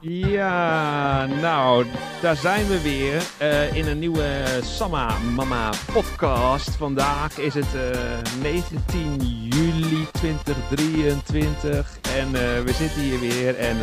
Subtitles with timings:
[0.00, 1.86] Ja, nou,
[2.22, 6.70] daar zijn we weer uh, in een nieuwe Samma Mama podcast.
[6.70, 9.16] Vandaag is het uh, 19
[9.48, 13.76] juli 2023 en uh, we zitten hier weer en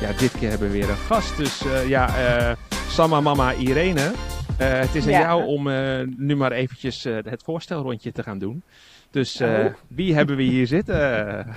[0.00, 1.36] ja, dit keer hebben we weer een gast.
[1.36, 2.08] Dus ja,
[2.88, 4.12] Samma Mama Irene,
[4.56, 5.20] het is aan ja.
[5.20, 5.62] jou om
[6.16, 8.62] nu maar eventjes het voorstelrondje te gaan doen.
[9.10, 11.46] Dus uh, wie hebben we hier zitten?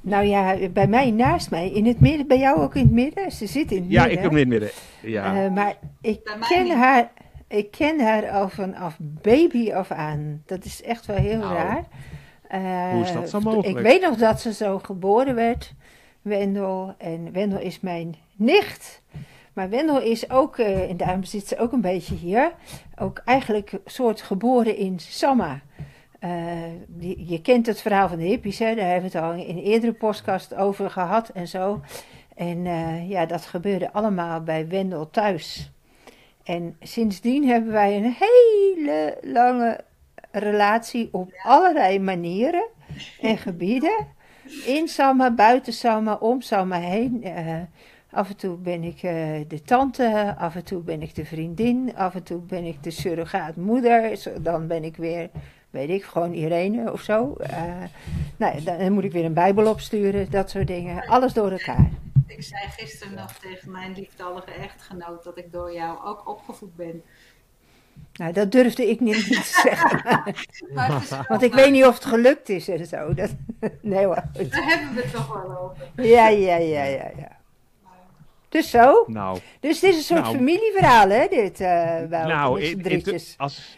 [0.00, 3.32] Nou ja, bij mij naast mij, in het midden, bij jou ook in het midden.
[3.32, 4.18] Ze zit in het ja, midden.
[4.18, 4.70] Ja, ik kom in het midden.
[5.02, 5.44] Ja.
[5.44, 7.10] Uh, maar ik ken, haar,
[7.48, 10.42] ik ken haar al vanaf baby af aan.
[10.46, 11.84] Dat is echt wel heel nou, raar.
[12.54, 13.78] Uh, hoe is dat zo mogelijk?
[13.78, 15.74] Ik weet nog dat ze zo geboren werd,
[16.22, 16.94] Wendel.
[16.98, 19.02] En Wendel is mijn nicht.
[19.52, 22.52] Maar Wendel is ook, en daarom zit ze ook een beetje hier,
[22.98, 25.60] ook eigenlijk soort geboren in Samma.
[26.86, 28.74] Die, je kent het verhaal van de hippies, hè?
[28.74, 31.80] daar hebben we het al in eerdere podcast over gehad en zo.
[32.34, 35.70] En uh, ja, dat gebeurde allemaal bij Wendel thuis.
[36.44, 39.80] En sindsdien hebben wij een hele lange
[40.30, 42.66] relatie op allerlei manieren
[43.20, 44.06] en gebieden.
[44.66, 47.20] In Sama, buiten Sama, om Sama heen.
[47.24, 47.60] Uh,
[48.10, 49.00] af en toe ben ik
[49.48, 52.90] de tante, af en toe ben ik de vriendin, af en toe ben ik de
[52.90, 54.22] surrogaatmoeder.
[54.40, 55.30] Dan ben ik weer
[55.70, 57.34] weet ik, gewoon Irene of zo.
[57.40, 57.82] Uh,
[58.36, 61.06] nou, dan moet ik weer een Bijbel opsturen, dat soort dingen.
[61.06, 61.90] Alles door elkaar.
[62.26, 67.02] Ik zei gisteren nog tegen mijn liefdallige echtgenoot dat ik door jou ook opgevoed ben.
[68.12, 71.24] Nou, dat durfde ik niet te zeggen.
[71.28, 73.14] Want ik weet niet of het gelukt is en zo.
[73.14, 73.30] Dat,
[73.82, 74.22] nee hoor.
[74.32, 76.06] Daar hebben we het toch wel over.
[76.06, 77.36] Ja, ja, ja, ja, ja.
[78.48, 79.04] Dus zo.
[79.06, 79.38] Nou.
[79.60, 81.26] Dus dit is een soort nou, familieverhaal, hè?
[81.28, 83.76] Dit, uh, wel, nou, in, als,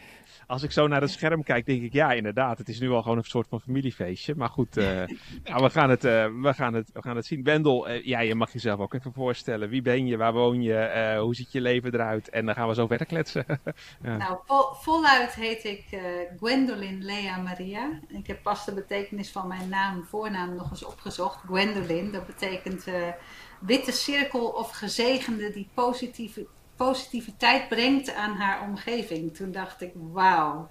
[0.51, 3.03] als ik zo naar het scherm kijk, denk ik, ja, inderdaad, het is nu al
[3.03, 4.34] gewoon een soort van familiefeestje.
[4.34, 4.84] Maar goed, uh,
[5.45, 7.43] nou, we, gaan het, uh, we, gaan het, we gaan het zien.
[7.43, 9.69] Wendel, uh, ja, je mag jezelf ook even voorstellen.
[9.69, 12.28] Wie ben je, waar woon je, hoe ziet je leven eruit?
[12.28, 13.45] En dan gaan we zo verder kletsen.
[14.03, 14.17] ja.
[14.17, 15.84] Nou, vol, voluit heet ik
[16.37, 18.00] Gwendolyn Lea Maria.
[18.09, 21.41] Ik heb pas de betekenis van mijn naam, voornaam nog eens opgezocht.
[21.47, 22.87] Gwendolyn, dat betekent
[23.60, 26.47] witte cirkel of gezegende die positieve
[26.86, 29.36] positiviteit brengt aan haar omgeving.
[29.36, 30.68] Toen dacht ik, wauw,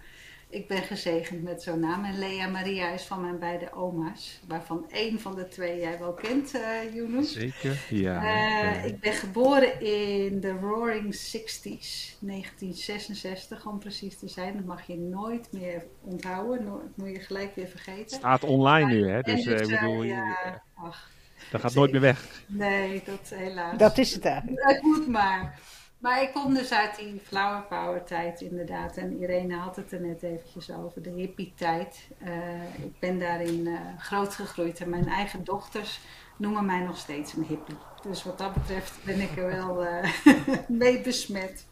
[0.50, 2.06] ik ben gezegend met zo'n naam.
[2.06, 6.14] En Lea Maria is van mijn beide oma's, waarvan één van de twee jij wel
[6.14, 7.34] kent, uh, Yunus.
[7.34, 8.24] Zeker, ja.
[8.24, 14.54] Uh, ik ben geboren in de Roaring Sixties, 1966 om precies te zijn.
[14.54, 18.02] Dat mag je nooit meer onthouden, dat moet je gelijk weer vergeten.
[18.02, 19.22] Het staat online nu, hè?
[19.22, 21.12] Dus, dus ik bedoel, ja, ach,
[21.52, 22.44] dat gaat nooit meer weg.
[22.48, 23.78] Nee, dat helaas.
[23.78, 24.64] Dat is het eigenlijk.
[24.74, 25.60] Het moet maar.
[26.00, 28.98] Maar ik kom dus uit die flower power tijd inderdaad.
[28.98, 32.08] En Irene had het er net eventjes over, de hippie tijd.
[32.24, 34.80] Uh, ik ben daarin uh, groot gegroeid.
[34.80, 36.00] En mijn eigen dochters
[36.38, 37.78] noemen mij nog steeds een hippie.
[38.02, 40.12] Dus wat dat betreft ben ik er wel uh,
[40.68, 41.66] mee besmet,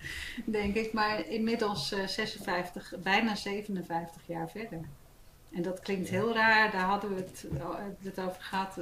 [0.46, 0.94] denk ik.
[0.94, 4.80] Maar inmiddels 56, bijna 57 jaar verder.
[5.52, 7.46] En dat klinkt heel raar, daar hadden we het,
[8.04, 8.80] het over gehad.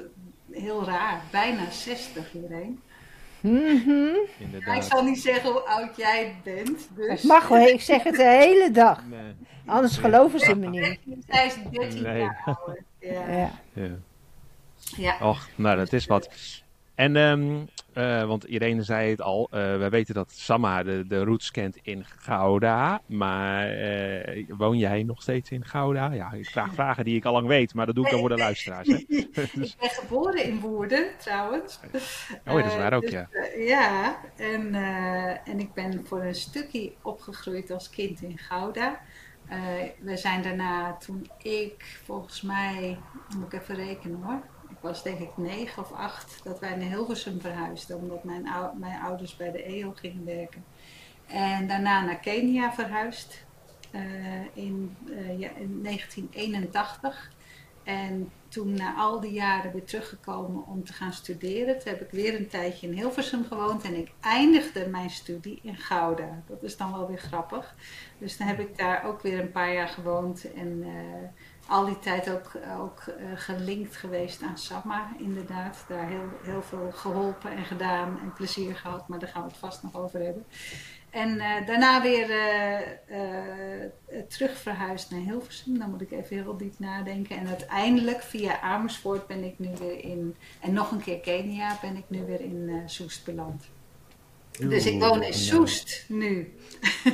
[0.52, 2.82] Heel raar, bijna 60 iedereen.
[3.46, 4.16] Mm -hmm.
[4.76, 6.90] ik zal niet zeggen hoe oud jij bent.
[6.96, 7.08] Dus.
[7.08, 9.04] Het mag wel, ik zeg het de hele dag.
[9.06, 9.34] Nee.
[9.66, 11.00] Anders geloven ze me niet.
[11.28, 12.20] Zij is 13 nee.
[12.20, 12.84] jaar ouder.
[13.00, 13.12] Ja.
[13.12, 13.52] Ja.
[13.74, 13.90] ja.
[14.98, 15.18] ja.
[15.28, 16.30] Och, nou dat is wat.
[16.96, 21.24] En, um, uh, want Irene zei het al, uh, we weten dat Samma de, de
[21.24, 23.02] roots kent in Gouda.
[23.06, 26.12] Maar uh, woon jij nog steeds in Gouda?
[26.12, 28.30] Ja, ik vraag vragen die ik al lang weet, maar dat doe ik dan voor
[28.30, 28.88] de luisteraars.
[28.88, 28.96] Hè?
[29.08, 31.80] ik ben geboren in Woerden, trouwens.
[32.46, 33.28] Oh, dat is waar ook, dus, ja.
[33.58, 34.74] ja, en,
[35.46, 39.00] en ik ben voor een stukje opgegroeid als kind in Gouda.
[40.00, 42.98] we zijn daarna, toen ik volgens mij,
[43.38, 44.42] moet ik even rekenen hoor
[44.82, 47.98] was denk ik negen of acht dat wij naar Hilversum verhuisden.
[47.98, 50.64] Omdat mijn, mijn ouders bij de EO gingen werken.
[51.28, 53.46] En daarna naar Kenia verhuisd
[53.92, 54.02] uh,
[54.54, 57.34] in, uh, ja, in 1981.
[57.84, 61.80] En toen na al die jaren weer teruggekomen om te gaan studeren.
[61.80, 65.78] Toen heb ik weer een tijdje in Hilversum gewoond en ik eindigde mijn studie in
[65.78, 66.44] Gouda.
[66.48, 67.76] Dat is dan wel weer grappig.
[68.18, 70.88] Dus dan heb ik daar ook weer een paar jaar gewoond en uh,
[71.68, 75.86] al die tijd ook, ook uh, gelinkt geweest aan Samma, inderdaad.
[75.88, 79.58] Daar heel, heel veel geholpen en gedaan en plezier gehad, maar daar gaan we het
[79.58, 80.46] vast nog over hebben.
[81.10, 82.30] En uh, daarna weer
[83.10, 85.80] uh, terug verhuisd naar Hilversum.
[85.80, 87.38] Dan moet ik even heel diep nadenken.
[87.38, 91.96] En uiteindelijk via Amersfoort ben ik nu weer in, en nog een keer Kenia, ben
[91.96, 93.64] ik nu weer in Soest beland.
[94.60, 96.54] Dus ik woon in Soest nu.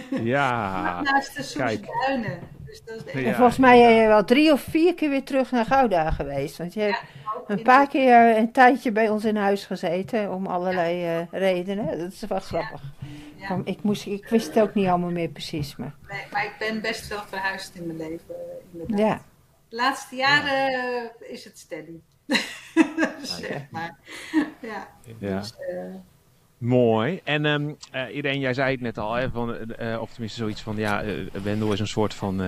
[0.09, 1.01] Ja.
[1.03, 2.39] Naast de Soestduinen.
[2.71, 3.27] Dus dat is Ja.
[3.27, 6.57] En volgens mij ben je wel drie of vier keer weer terug naar Gouda geweest.
[6.57, 7.01] Want je hebt
[7.47, 10.31] een paar de- keer een tijdje bij ons in huis gezeten.
[10.33, 11.97] Om allerlei eh, redenen.
[11.99, 12.81] Dat is wel grappig.
[13.35, 13.61] ja.
[13.63, 15.75] Ik, moest, ik wist het ook niet allemaal meer precies.
[15.75, 18.99] Maar Nee, maar ik ben best wel verhuisd in mijn leven, eh, inderdaad.
[18.99, 19.21] ja.
[19.69, 21.99] De laatste jaren eh, is het steady.
[23.21, 23.97] zeg maar.
[24.59, 24.87] Ja.
[25.19, 25.39] Ja.
[25.39, 25.77] Dus, eh,
[26.61, 27.19] Mooi.
[27.23, 30.61] En ehm eh, Irene, jij zei het net al, hè, van, eh, of tenminste zoiets
[30.61, 31.13] van, ja, eh,
[31.43, 32.41] Wendel is een soort van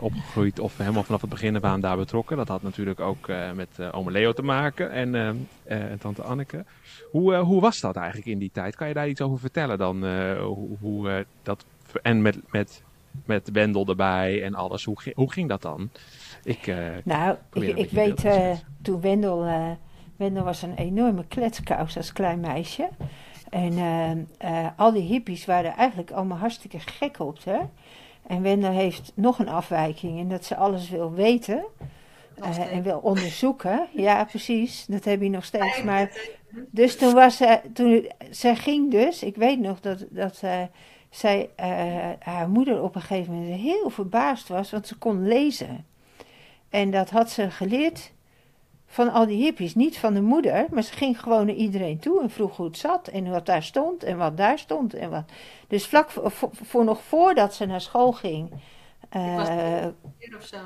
[0.00, 2.36] opgegroeid of helemaal vanaf het begin af aan daar betrokken.
[2.36, 6.64] Dat had natuurlijk ook met ome Leo te maken en, ehm, eh, tante Anneke.
[7.10, 8.76] Hoe, hoe was dat eigenlijk in die tijd?
[8.76, 10.06] Kan je daar iets over vertellen dan?
[10.38, 11.64] hoe hoe dat,
[12.02, 12.82] en met, met,
[13.24, 15.90] met Wendel erbij en alles, hoe, hoe ging dat dan?
[16.44, 16.74] Ik,
[17.04, 18.26] Nou, ik, weet
[18.82, 19.46] toen Wendel,
[20.16, 22.88] Wendel was een enorme kletskous als klein meisje.
[23.50, 24.10] En eh,
[24.64, 27.68] eh, al die hippies waren eigenlijk allemaal hartstikke gek op haar.
[28.26, 31.64] En Wendel heeft nog een afwijking in dat ze alles wil weten
[32.40, 33.88] eh, en wil onderzoeken.
[33.94, 35.82] Ja, precies, dat heb je nog steeds.
[35.82, 36.10] Maar
[36.70, 40.62] dus toen was ze, toen, zij ging dus, ik weet nog dat, dat eh,
[41.10, 41.50] zij,
[42.18, 45.86] haar moeder op een gegeven moment heel verbaasd was, want ze kon lezen.
[46.68, 48.12] En dat had ze geleerd
[48.90, 52.22] van al die hippies, niet van de moeder, maar ze ging gewoon naar iedereen toe
[52.22, 54.94] en vroeg hoe het zat en wat daar stond en wat daar stond.
[54.94, 55.24] En wat.
[55.68, 56.10] Dus vlak
[56.52, 58.50] voor, nog voordat ze naar school ging,
[59.08, 59.48] eh, was
[60.18, 60.58] vier of zo.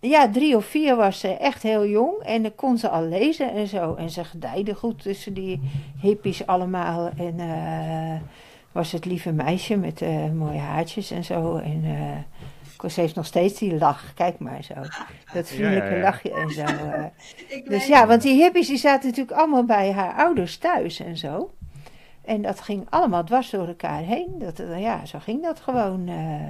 [0.00, 3.52] ja, drie of vier was ze echt heel jong en dan kon ze al lezen
[3.52, 3.94] en zo.
[3.94, 5.60] En ze gedijde goed tussen die
[6.00, 7.10] hippies allemaal.
[7.16, 8.20] En eh,
[8.74, 11.56] was het lieve meisje met eh, mooie haartjes en zo.
[11.56, 12.43] En eh,
[12.90, 14.74] ze heeft nog steeds die lach, kijk maar zo.
[15.32, 16.02] Dat vriendelijke ja, ja.
[16.02, 16.62] lachje en zo.
[16.88, 17.04] eh.
[17.68, 21.54] Dus ja, want die hippies die zaten natuurlijk allemaal bij haar ouders thuis en zo.
[22.24, 24.34] En dat ging allemaal dwars door elkaar heen.
[24.38, 26.08] Dat, eh, ja, zo ging dat gewoon.
[26.08, 26.46] eh.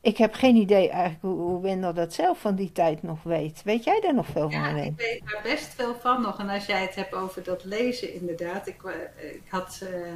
[0.00, 3.62] ik heb geen idee eigenlijk hoe, hoe Wendel dat zelf van die tijd nog weet.
[3.64, 6.38] Weet jij daar nog veel van, Ja, ik weet daar best veel van nog.
[6.38, 8.66] En als jij het hebt over dat lezen, inderdaad.
[8.66, 8.82] Ik,
[9.20, 10.10] ik had eh,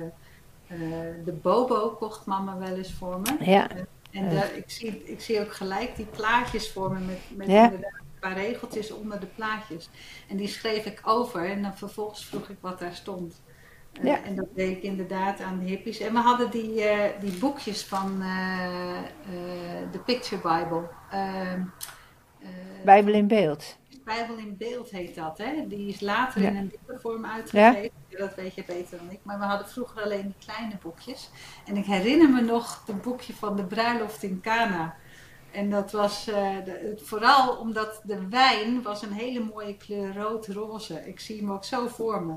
[0.67, 3.51] eh, de Bobo kocht mama wel eens voor me.
[3.51, 3.69] Ja,
[4.11, 7.65] En ik, zie, ik zie ook gelijk die plaatjes voor me met, met Ja.
[7.65, 9.89] inderdaad een paar regeltjes onder de plaatjes.
[10.29, 13.43] En die schreef ik over en dan vervolgens vroeg ik wat daar stond.
[13.93, 14.25] Eh, Ja.
[14.25, 15.99] En dat deed ik inderdaad aan de hippies.
[16.01, 19.03] En we hadden die, eh, die boekjes van eh,
[19.93, 20.89] de Picture Bible.
[21.11, 21.61] Ehm,
[22.41, 22.49] eh,
[22.85, 23.78] Bijbel in beeld.
[24.17, 25.67] Bijbel in beeld heet dat, hè?
[25.69, 26.49] Die is later Ja.
[26.49, 27.91] in een dikke vorm uitgegeven.
[28.19, 29.19] Dat weet je beter dan ik.
[29.23, 31.31] Maar we hadden vroeger alleen die kleine boekjes.
[31.67, 34.95] En ik herinner me nog het boekje van de bruiloft in Cana.
[35.53, 36.57] En dat was eh,
[36.97, 41.07] vooral omdat de wijn was een hele mooie kleur rood-roze.
[41.07, 42.35] Ik zie hem ook zo voor me.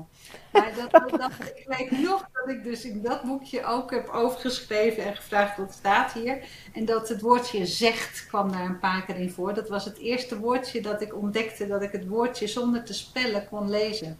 [0.52, 5.04] Maar dat, dat, ik weet nog dat ik dus in dat boekje ook heb overgeschreven
[5.04, 6.44] en gevraagd wat staat hier.
[6.72, 9.54] En dat het woordje zegt kwam daar een paar keer in voor.
[9.54, 13.48] Dat was het eerste woordje dat ik ontdekte dat ik het woordje zonder te spellen
[13.48, 14.18] kon lezen.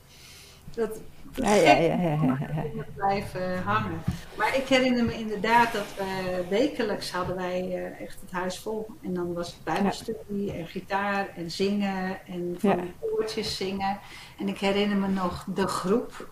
[0.75, 0.89] Dat,
[1.35, 4.03] dat Ja, ja, ja, ja, ja, blijven hangen.
[4.37, 8.87] Maar ik herinner me inderdaad dat we wekelijks hadden wij eh, echt het huis vol.
[9.03, 13.99] En dan was het bijbelstudie en gitaar en zingen en van koortjes zingen.
[14.39, 16.29] En ik herinner me nog de groep.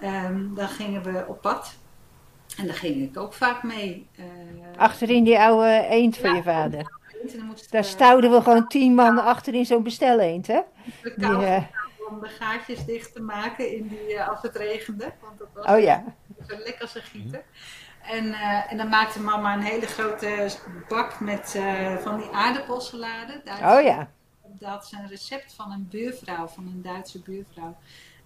[0.00, 1.74] Ehm dan gingen we op pad.
[2.56, 4.06] En daar ging ik ook vaak mee.
[4.16, 4.24] Eh,
[4.76, 6.36] Achterin die oude eend van Ja.
[6.36, 7.00] je vader.
[7.70, 10.60] Daar stouwden we gewoon tien man achterin zo'n besteleend, hè?
[11.02, 11.62] de Die, eh,
[12.12, 15.12] om de gaatjes dicht te maken in die, eh, als het regende.
[15.20, 16.04] Want dat was oh ja.
[16.48, 17.44] zo lekker als een gieter.
[18.02, 20.48] En, eh, en dan maakte mama een hele grote
[20.88, 23.42] bak met eh, van die aardappelsalade.
[23.62, 24.10] Oh ja.
[24.42, 27.76] Dat ze een recept van een buurvrouw, van een Duitse buurvrouw.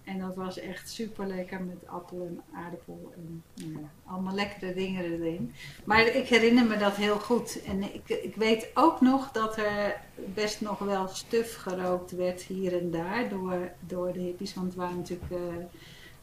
[0.07, 5.03] En dat was echt super lekker met appel en aardappel en nou allemaal lekkere dingen
[5.03, 5.53] erin.
[5.85, 7.63] Maar ik herinner me dat heel goed.
[7.63, 10.01] En ik, ik weet ook nog dat er
[10.33, 14.53] best nog wel stuf gerookt werd hier en daar door, door de hippies.
[14.53, 15.37] Want er waren natuurlijk eh,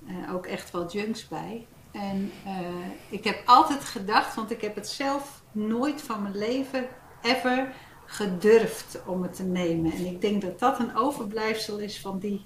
[0.06, 1.66] eh, ook echt wel junks bij.
[1.92, 6.88] En eh, ik heb altijd gedacht, want ik heb het zelf nooit van mijn leven
[7.22, 7.74] ever
[8.06, 9.92] gedurfd om het te nemen.
[9.92, 12.44] En ik denk dat dat een overblijfsel is van die,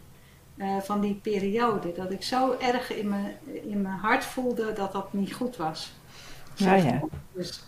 [0.59, 1.93] eh, van die periode.
[1.93, 5.93] Dat ik zo erg in mijn, in mijn hart voelde dat dat niet goed was.
[6.55, 7.01] Ja, ja.
[7.33, 7.63] Dus,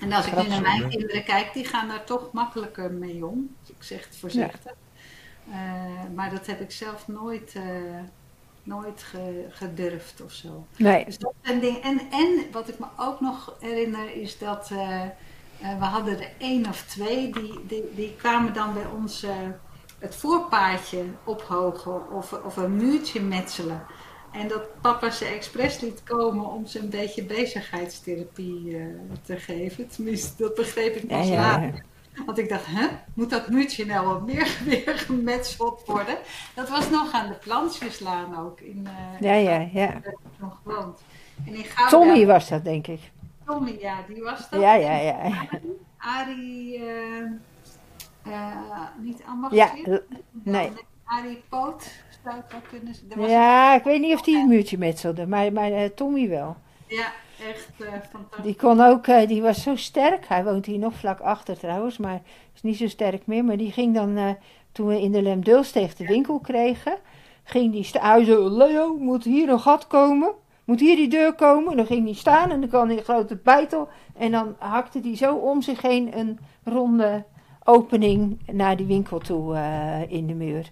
[0.00, 0.88] en als ik nu naar mijn hè?
[0.88, 3.56] kinderen kijk, die gaan daar toch makkelijker mee om.
[3.60, 4.72] Dus ik zeg het voorzichtig.
[5.50, 5.54] Eh,
[6.14, 7.62] maar dat heb ik zelf nooit, eh,
[8.62, 10.66] nooit ge- gedurfd of zo.
[10.76, 11.04] Nee.
[11.04, 11.82] Dus dat zijn dingen.
[11.82, 15.10] En, en wat ik me ook nog herinner is dat eh, eh,
[15.78, 19.30] we hadden er één of twee die, die, die kwamen dan bij ons eh,
[20.02, 23.82] het voorpaadje ophogen of, of een muurtje metselen.
[24.32, 28.84] En dat papa ze expres liet komen om ze een beetje bezigheidstherapie eh,
[29.22, 29.88] te geven.
[29.88, 31.74] Tenminste, dat begreep ik pas ja, later.
[31.74, 32.24] ja.
[32.26, 36.18] Want ik dacht, hè, moet dat muurtje nou wat meer weer gemetseld worden?
[36.54, 38.60] Dat was nog aan de Plantjeslaan ook.
[38.60, 40.00] In, uh, ja, ja, ja.
[40.38, 41.00] nog gewoond.
[41.46, 43.00] En in Gouda, Tommy was dat, denk ik.
[43.46, 44.60] Tommy, ja, die was dat.
[44.60, 45.48] Ja, ja, ja.
[45.96, 47.30] Arie, uh,
[48.26, 48.56] uh,
[48.98, 49.54] niet Ambacht.
[49.54, 49.70] Ja,
[50.32, 50.72] nee.
[51.04, 51.90] Arie Poot
[52.24, 53.30] zou het wel kunnen zijn.
[53.30, 56.56] Ja, ik weet niet of die het muurtje metselde, maar, maar uh, Tommy wel.
[56.86, 57.12] Ja,
[57.48, 58.44] echt uh, fantastisch.
[58.44, 60.28] Die kon ook, uh, die was zo sterk.
[60.28, 62.20] Hij woont hier nog vlak achter trouwens, maar
[62.54, 63.44] is niet zo sterk meer.
[63.44, 64.30] Maar die ging dan, uh,
[64.72, 66.96] toen we in de Lemdulsteeg de winkel kregen,
[67.44, 68.24] ging die staan.
[68.24, 70.32] zo, Leo, moet hier een gat komen?
[70.64, 71.70] Moet hier die deur komen?
[71.70, 73.88] En dan ging hij staan en dan kwam hij een grote bijtel.
[74.16, 77.24] En dan hakte hij zo om zich heen een ronde
[77.64, 79.56] opening naar die winkel toe
[80.08, 80.70] in de muur.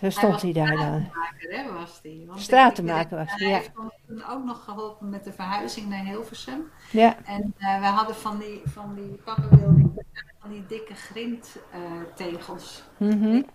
[0.00, 1.08] Zo stond hij, hij daar dan.
[1.36, 3.48] Hè, was stratenmaker was hij.
[3.48, 3.56] Ja.
[3.56, 6.70] heeft ons toen ook nog geholpen met de verhuizing naar Hilversum.
[6.90, 7.16] Ja.
[7.24, 10.04] En uh, we hadden van die, van die pappenwilding,
[10.40, 12.82] van die dikke grindtegels.
[12.98, 13.46] Uh, mm -hmm.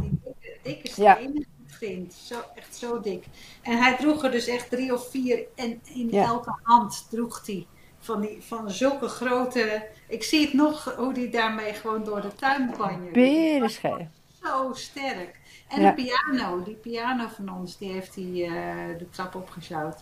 [0.00, 1.38] Die dikke, dikke stenen.
[1.38, 1.44] Ja.
[1.66, 3.26] Grind, zo, echt zo dik.
[3.62, 6.24] En hij droeg er dus echt drie of vier en in ja.
[6.24, 7.66] elke hand droeg hij
[8.00, 9.86] van, die, van zulke grote.
[10.08, 13.10] Ik zie het nog hoe die daarmee gewoon door de tuin banjerde.
[13.10, 14.06] Berenschijf.
[14.42, 15.36] Zo sterk.
[15.68, 15.90] En Ja.
[15.90, 19.96] de piano, die piano van ons, die heeft hij eh, de trap opgesjouwd.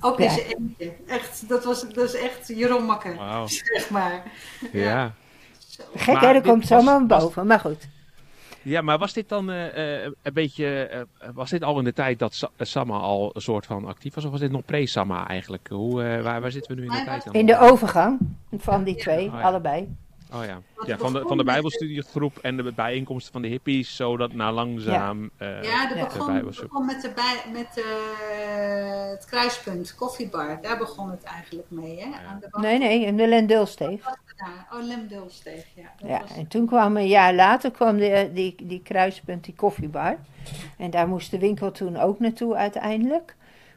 [0.00, 0.30] Ook in Ja.
[0.30, 0.92] zijn eentje.
[1.06, 2.48] Echt, dat, was, dat is echt
[3.16, 3.46] Wauw.
[3.74, 4.22] zeg maar.
[4.72, 5.12] Ja.
[5.94, 7.46] Gek, hè, dit komt was- zomaar was- boven.
[7.46, 7.88] Maar goed.
[8.62, 10.66] Ja, maar was dit dan eh, eh, een beetje.
[10.86, 11.00] eh,
[11.34, 14.24] was dit al in de tijd dat Sa- Samma al een soort van actief was?
[14.24, 15.68] Of was dit nog pre-Samma eigenlijk?
[15.68, 17.34] Hoe, eh, waar, waar zitten we nu in de tijd dan?
[17.34, 18.18] In de overgang
[18.58, 19.00] van die Ja.
[19.00, 19.40] twee, Oh ja.
[19.40, 19.88] allebei.
[20.34, 20.60] Oh ja.
[20.86, 25.30] Ja van, de, van de Bijbelstudiegroep en de bijeenkomsten van de hippies, zodat na langzaam.
[25.36, 26.04] eh, Ja, dat Ja.
[26.04, 26.42] begon, de
[26.86, 30.58] met, de bij, met eh, het kruispunt, koffiebar.
[30.62, 32.04] Daar begon het eigenlijk mee, hè?
[32.28, 34.06] Aan de Nee, nee, in de Lendulsteeg.
[34.72, 35.92] Oh, Lemdulsteeg, ja.
[35.98, 39.54] Dat Ja, was- en toen kwam een jaar later kwam de, die, die kruispunt, die
[39.54, 40.16] koffiebar.
[40.78, 43.36] En daar moest de winkel toen ook naartoe uiteindelijk.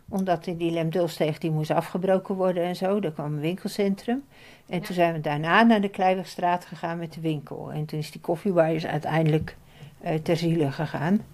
[0.10, 3.00] Omdat die die Lemdulsteeg die moest afgebroken worden en zo.
[3.00, 4.24] Daar kwam een winkelcentrum.
[4.68, 7.72] En toen zijn we daarna naar de Kleiwegstraat gegaan met de winkel.
[7.72, 9.58] En toen is die koffiebar dus uiteindelijk
[10.02, 11.26] eh, ter ziele gegaan.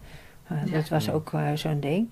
[0.48, 0.72] Eh, Ja.
[0.72, 2.10] Dat was ook eh, zo'n ding.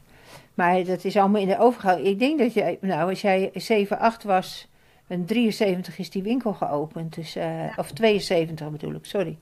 [0.53, 2.03] Maar dat is allemaal in de overgang.
[2.03, 4.67] Ik denk dat jij, nou als jij 7, 8 was...
[5.07, 7.15] In 73 is die winkel geopend.
[7.15, 7.37] Dus,
[7.77, 9.37] Of 72 bedoel ik, sorry.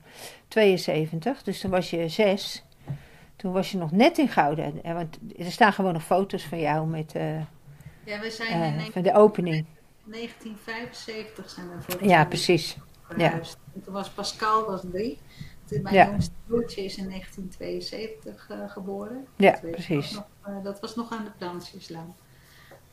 [0.48, 1.42] 72.
[1.42, 2.64] Dus toen was je 6.
[3.38, 4.70] Toen was je nog net in Gouda.
[4.82, 7.36] Eh, Want er staan gewoon nog foto's van jou met, eh,
[8.04, 9.66] ja, we zijn eh, van de opening.
[10.04, 12.76] 1975 zijn we voor Ja, precies.
[13.08, 13.56] verhuisd.
[13.74, 15.18] En toen was Pascal was drie.
[15.64, 16.06] Toen mijn Ja.
[16.06, 19.26] jongste broertje is in 1972 eh, geboren.
[19.36, 20.12] Ja, Dat precies.
[20.12, 20.62] nog.
[20.62, 22.16] Dat was nog aan de Plaansjeslaan.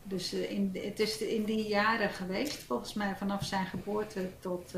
[0.03, 4.73] Dus in, het is in die jaren geweest, volgens mij vanaf zijn geboorte tot,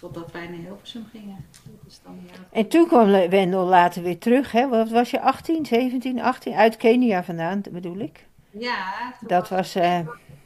[0.00, 1.44] totdat wij naar Hilversum gingen.
[1.64, 2.18] Dat is dan
[2.52, 4.52] En toen kwam Wendel later weer terug.
[4.52, 4.68] Hè?
[4.68, 5.20] Wat was je?
[5.20, 6.54] 18, 17, 18?
[6.54, 8.26] Uit Kenia vandaan, bedoel ik.
[8.50, 9.74] Ja, toen Dat was...
[9.74, 9.98] eh,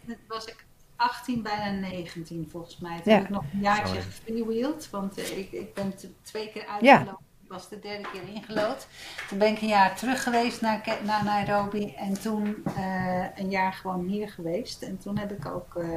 [0.06, 0.64] Toen was ik
[0.96, 3.00] 18, bijna 19 volgens mij.
[3.00, 3.18] Toen Ja.
[3.18, 4.90] heb ik nog een jaartje gefreewheeld.
[4.90, 6.96] Want eh, ik, ik ben twee keer Ja.
[6.98, 7.24] uitgelopen.
[7.44, 8.86] Ik was de derde keer ingelood.
[9.28, 11.92] Toen ben ik een jaar terug geweest naar, naar Nairobi.
[11.96, 14.82] En toen eh, een jaar gewoon hier geweest.
[14.82, 15.88] En toen heb ik ook eh,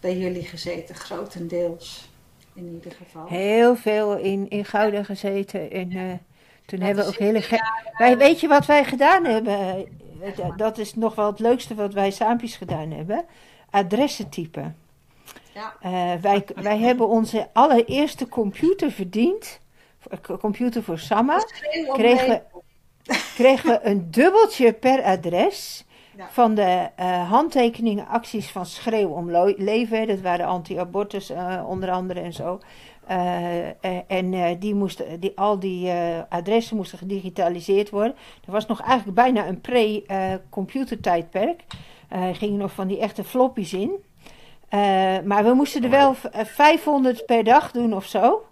[0.00, 0.94] bij jullie gezeten.
[0.94, 2.08] Grotendeels
[2.56, 3.26] in ieder geval.
[3.26, 5.70] heel veel in, in Gouda gezeten.
[5.70, 6.00] En eh,
[6.66, 7.42] toen Dat hebben we ook hele...
[7.42, 7.62] ge-
[7.98, 9.58] Wij, weet je wat wij gedaan hebben?
[9.58, 13.24] Eh, dat- Dat is nog wel het leukste wat wij saampjes gedaan hebben.
[13.70, 14.76] Adressen typen.
[15.54, 15.74] Ja.
[15.80, 19.60] Eh, wij, wij hebben onze allereerste computer verdiend.
[20.40, 21.44] Computer voor Samma.
[21.92, 22.40] Kregen we,
[23.34, 25.84] kregen we een dubbeltje per adres
[26.30, 30.06] Van de eh, handtekeningen acties van Schreeuw om Leven.
[30.06, 32.58] Dat waren anti-abortus eh, onder andere en zo.
[33.06, 33.66] Eh,
[34.06, 35.92] en die moesten, die, al die
[36.28, 38.14] adressen moesten gedigitaliseerd worden.
[38.46, 41.62] Er was nog eigenlijk bijna een pre-computertijdperk.
[42.08, 43.90] Er gingen nog van die echte floppies in.
[45.24, 48.44] Maar we moesten er wel v- eh, 500 per dag doen of zo.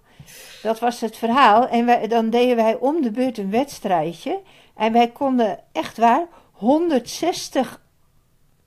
[0.62, 1.68] Dat was het verhaal.
[1.68, 4.40] En dan deden wij om de beurt een wedstrijdje.
[4.76, 6.26] En wij konden echt waar
[6.64, 7.80] 160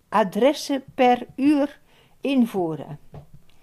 [0.09, 1.79] adressen per uur
[2.21, 2.99] invoeren.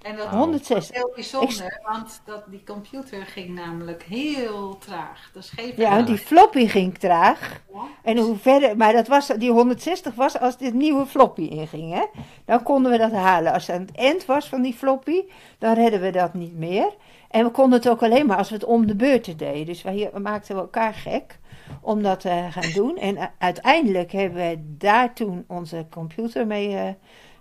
[0.02, 0.38] En dat Wauw.
[0.38, 0.76] 160.
[0.76, 5.30] was heel bijzonder, want dat, die computer ging namelijk heel traag.
[5.32, 7.60] Dat schreef Ja, want die floppy ging traag.
[7.72, 7.80] Ja.
[8.02, 11.92] En hoe verder, maar dat was, die 160 was als dit nieuwe floppy inging.
[11.92, 12.04] Hè?
[12.44, 13.52] Dan konden we dat halen.
[13.52, 15.22] Als het aan het eind was van die floppy,
[15.58, 16.94] dan redden we dat niet meer.
[17.30, 19.66] En we konden het ook alleen maar als we het om de beurten deden.
[19.66, 21.38] Dus wij we maakten we elkaar gek
[21.80, 22.96] om dat te gaan doen.
[22.98, 26.76] En u- uiteindelijk hebben we daar toen onze computer mee.
[26.76, 26.88] eh,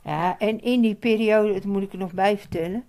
[0.03, 2.83] ja, en in die periode, dat moet ik er nog bij vertellen.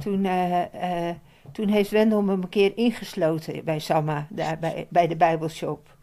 [0.00, 1.14] Toen, eh, eh,
[1.52, 5.96] toen heeft Wendel me een keer ingesloten bij Samma, daar bij, bij de Bijbelshop.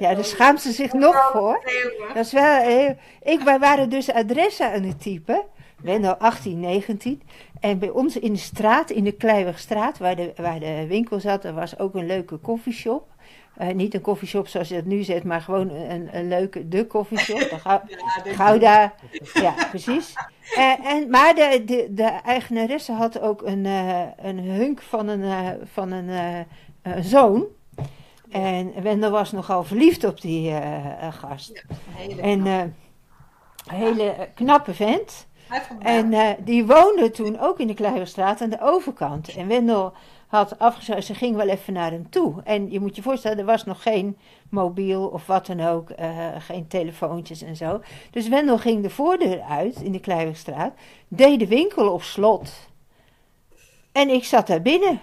[0.00, 1.64] Ja, daar schaamt ze zich nog voor.
[2.14, 2.94] Dat is wel.
[3.22, 5.42] Ik, wij waren dus adressen aan het typen.
[5.82, 7.22] Wendel 18, 19.
[7.60, 11.44] En bij ons in de straat, in de Kleiwegstraat, waar de, waar de winkel zat,
[11.44, 13.08] er was ook een leuke koffieshop.
[13.56, 16.86] Eh, niet een koffieshop zoals je dat nu zet, maar gewoon een, een leuke, de
[16.86, 17.38] koffieshop.
[17.50, 17.80] De Gou-
[18.24, 18.94] Gouda,
[19.32, 20.12] ja, precies.
[20.56, 25.56] Eh, en, maar de, de, de eigenaresse had ook een, eh, een hunk van een,
[25.72, 26.46] van een,
[27.00, 27.44] zoon.
[28.30, 30.54] En Wendel was nogal verliefd op die
[31.10, 31.64] gast.
[31.90, 32.74] Hele En een
[33.66, 35.26] hele knappe vent.
[35.78, 39.36] En die woonde toen ook in de Kleiwerstraat aan de overkant.
[39.36, 39.92] En Wendel
[40.26, 42.34] had afgesproken, ze ging wel even naar hem toe.
[42.44, 44.16] En je moet je voorstellen, er was nog geen
[44.50, 47.80] mobiel of wat dan ook, eh, geen telefoontjes en zo.
[48.10, 50.74] Dus Wendel ging de voordeur uit in de Kleiwerstraat,
[51.08, 52.52] deed de winkel op slot.
[53.92, 55.00] En ik zat daar binnen.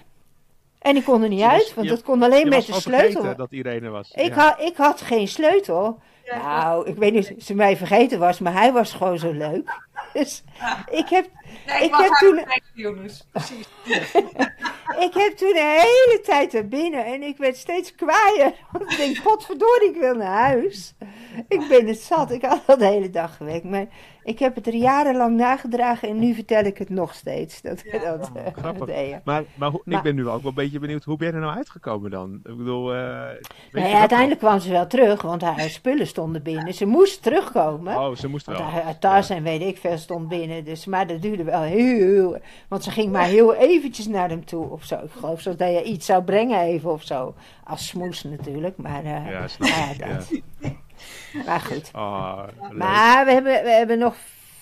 [0.79, 2.67] En ik kon er niet Je was- uit, want je- dat kon alleen Je met
[2.67, 3.11] was de sleutel.
[3.11, 4.11] vergeten dat Irene was.
[4.11, 4.41] Ik, Ja.
[4.49, 5.99] had, ik had geen sleutel.
[6.25, 9.31] Ja, Nou, ik weet niet of ze mij vergeten was, maar hij was gewoon zo
[9.31, 9.81] leuk.
[10.13, 10.43] Dus
[10.91, 11.29] ik heb,
[11.67, 12.43] Nee, ik was heb toen-
[12.73, 13.27] Jonas.
[13.31, 13.67] Precies.
[15.07, 18.53] ik heb toen de hele tijd er binnen en ik werd steeds kwaaier.
[18.71, 20.93] Want ik denk, potverdorie, ik wil naar huis.
[21.47, 23.63] Ik ben het zat, ik had al de hele dag gewerkt.
[23.63, 23.85] Maar
[24.23, 27.61] ik heb het er jarenlang nagedragen en nu vertel ik het nog steeds.
[27.61, 27.99] Dat Ja.
[27.99, 28.85] dat eh, Grappig.
[28.85, 29.21] deden.
[29.23, 31.33] Maar, maar hoe- Maar- ik ben nu ook wel een beetje benieuwd, hoe ben je
[31.33, 32.33] er nou uitgekomen dan?
[32.43, 33.39] Ik bedoel, eh, je
[33.71, 36.73] Nee, dat uiteindelijk kwam ze wel terug, want haar spullen stonden binnen.
[36.73, 37.97] Ze moest terugkomen.
[37.97, 38.61] Oh, ze moest wel.
[38.61, 40.63] haar, haar tas en weet ik veel stond binnen.
[40.63, 42.37] Dus, maar dat duurde wel heel...
[42.67, 44.95] Want ze ging maar heel eventjes naar hem toe of zo.
[44.95, 47.35] Ik geloof zo dat je iets zou brengen even of zo.
[47.63, 49.03] Als smoes natuurlijk, maar...
[49.03, 50.13] eh, Ja, snap ja, ja.
[50.15, 50.31] dat.
[51.45, 51.91] Maar goed.
[51.95, 52.73] Oh, leuk.
[52.73, 54.15] Maar we hebben, we hebben nog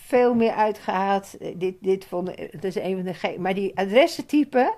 [0.06, 1.38] veel meer uitgehaald.
[1.38, 4.74] Eh, Dit, dit vond ik- dat is een van de ge- Maar die adressentype,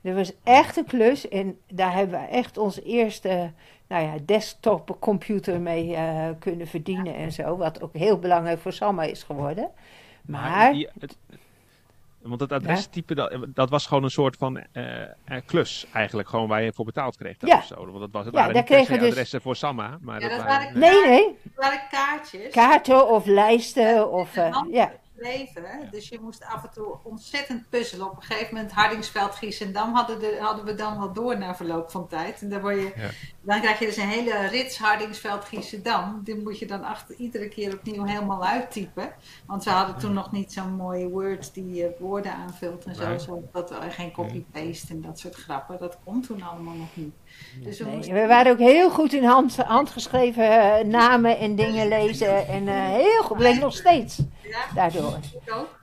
[0.00, 1.28] dat was echt een klus.
[1.28, 3.50] En daar hebben we echt onze eerste
[3.88, 7.56] nou ja, desktop computer mee eh, kunnen verdienen en zo.
[7.56, 9.70] Wat ook heel belangrijk voor Samma is geworden.
[10.26, 11.16] Maar, die- het,
[12.28, 15.08] want het adrestype, dat, dat was gewoon een soort van eh, eh,
[15.46, 17.36] klus eigenlijk, gewoon waar je voor betaald kreeg.
[17.38, 17.56] dan Ja.
[17.56, 17.74] Of zo.
[17.86, 20.38] Want dat was, het Ja, waren daar kregen dus- adressen voor Samma, maar Ja, dat,
[20.38, 20.64] dat waren...
[20.64, 21.36] waren- nee, nee.
[21.42, 22.52] Het waren kaartjes.
[22.52, 24.36] Kaarten of lijsten of...
[24.36, 24.92] eh, ja.
[25.18, 25.88] Geschreven.
[25.90, 28.06] Dus je moest af en toe ontzettend puzzelen.
[28.06, 31.90] Op een gegeven moment Hardingsveld, Giesendam hadden, de, hadden we dan wel door na verloop
[31.90, 32.42] van tijd.
[32.42, 33.08] En dan, word je, Ja.
[33.40, 36.20] dan krijg je dus een hele rits Hardingsveld, Giesendam.
[36.24, 39.12] Die moet je dan achter, iedere keer opnieuw helemaal uittypen.
[39.46, 43.08] Want we hadden toen nog niet zo'n mooie Word die eh, woorden aanvult en zo.
[43.08, 43.20] Nee.
[43.20, 45.78] zo dat we geen copy-paste en dat soort grappen.
[45.78, 47.14] Dat komt toen allemaal nog niet.
[47.62, 50.44] Dus we Nee, moesten we waren ook heel goed in hand, handgeschreven
[50.78, 52.46] eh, namen en dingen lezen.
[52.46, 55.05] En eh, heel goed, ik nog steeds ja, daardoor.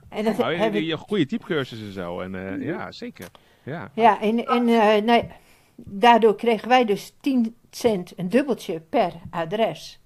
[0.08, 2.20] En dat Nou, je- heb je goede typecursussen en zo.
[2.20, 3.26] En, eh, ja, zeker.
[3.62, 3.90] Ja.
[3.94, 5.28] Ja, en, en eh, nee,
[5.76, 9.98] daardoor kregen wij dus 10 cent, een dubbeltje per adres.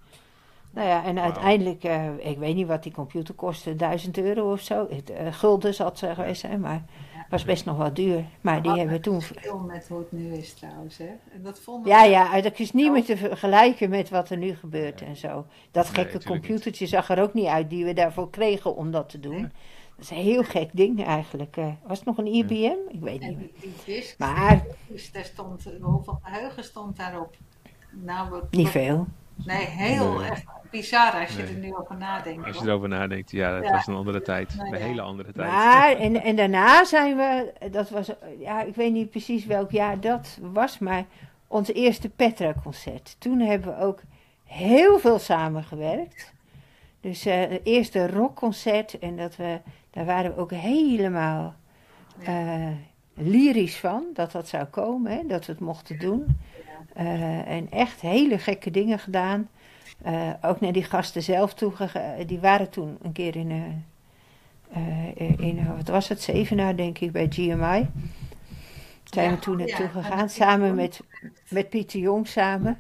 [0.73, 4.61] Nou ja, en uiteindelijk, eh, ik weet niet wat die computer kostte, 1000 euro of
[4.61, 4.87] zo.
[4.91, 6.85] Het, eh, gulden zal het geweest zijn, maar
[7.31, 8.25] was best nog wel duur.
[8.41, 9.23] Maar die hebben we toen...
[9.23, 10.97] Verschil met hoe het nu is trouwens.
[10.99, 11.05] Hè?
[11.33, 14.37] En dat vonden Ja, we- ja, dat is niet meer te vergelijken met wat er
[14.37, 15.47] nu gebeurt en zo.
[15.71, 19.21] Dat gekke computertje zag er ook niet uit die we daarvoor kregen om dat te
[19.21, 19.41] doen.
[19.97, 21.57] Dat is een heel gek ding eigenlijk.
[21.57, 21.67] eh.
[21.87, 22.77] Was het nog een IBM?
[22.89, 23.39] Ik weet En niet.
[23.39, 27.37] die, die disk, Maar dus daar stond, hoeveel geheugen stond daarop?
[27.91, 29.07] Nou, wat, niet veel.
[29.47, 30.31] Nee, heel Nee.
[30.31, 31.53] echt bizar als je Nee.
[31.55, 32.47] er nu over nadenkt.
[32.47, 33.73] Als je erover nadenkt, ja, dat Ja.
[33.73, 34.55] was een andere tijd.
[34.57, 34.85] Nou een ja.
[34.87, 35.51] hele andere tijd.
[35.51, 40.01] Maar, en, en daarna zijn we, dat was, ja, ik weet niet precies welk jaar
[40.01, 41.05] dat was, maar
[41.47, 43.17] ons eerste Petra-concert.
[43.19, 44.01] Toen hebben we ook
[44.45, 46.33] heel veel samengewerkt.
[47.01, 51.55] Dus eh het eerste rockconcert en dat we, daar waren we ook helemaal
[52.25, 52.67] eh,
[53.15, 56.39] lyrisch van, dat dat zou komen, hè, dat we het mochten doen.
[56.99, 59.49] Eh, en echt hele gekke dingen gedaan.
[60.03, 62.27] Eh, ook naar die gasten zelf toe gegaan.
[62.27, 66.99] Die waren toen een keer in, eh, eh, in eh, wat was het, Zevenaar denk
[66.99, 67.87] ik, bij GMI.
[69.05, 71.01] Zijn Ja, we toen ja, naartoe gegaan, samen met,
[71.49, 72.79] met Pieter Jong samen.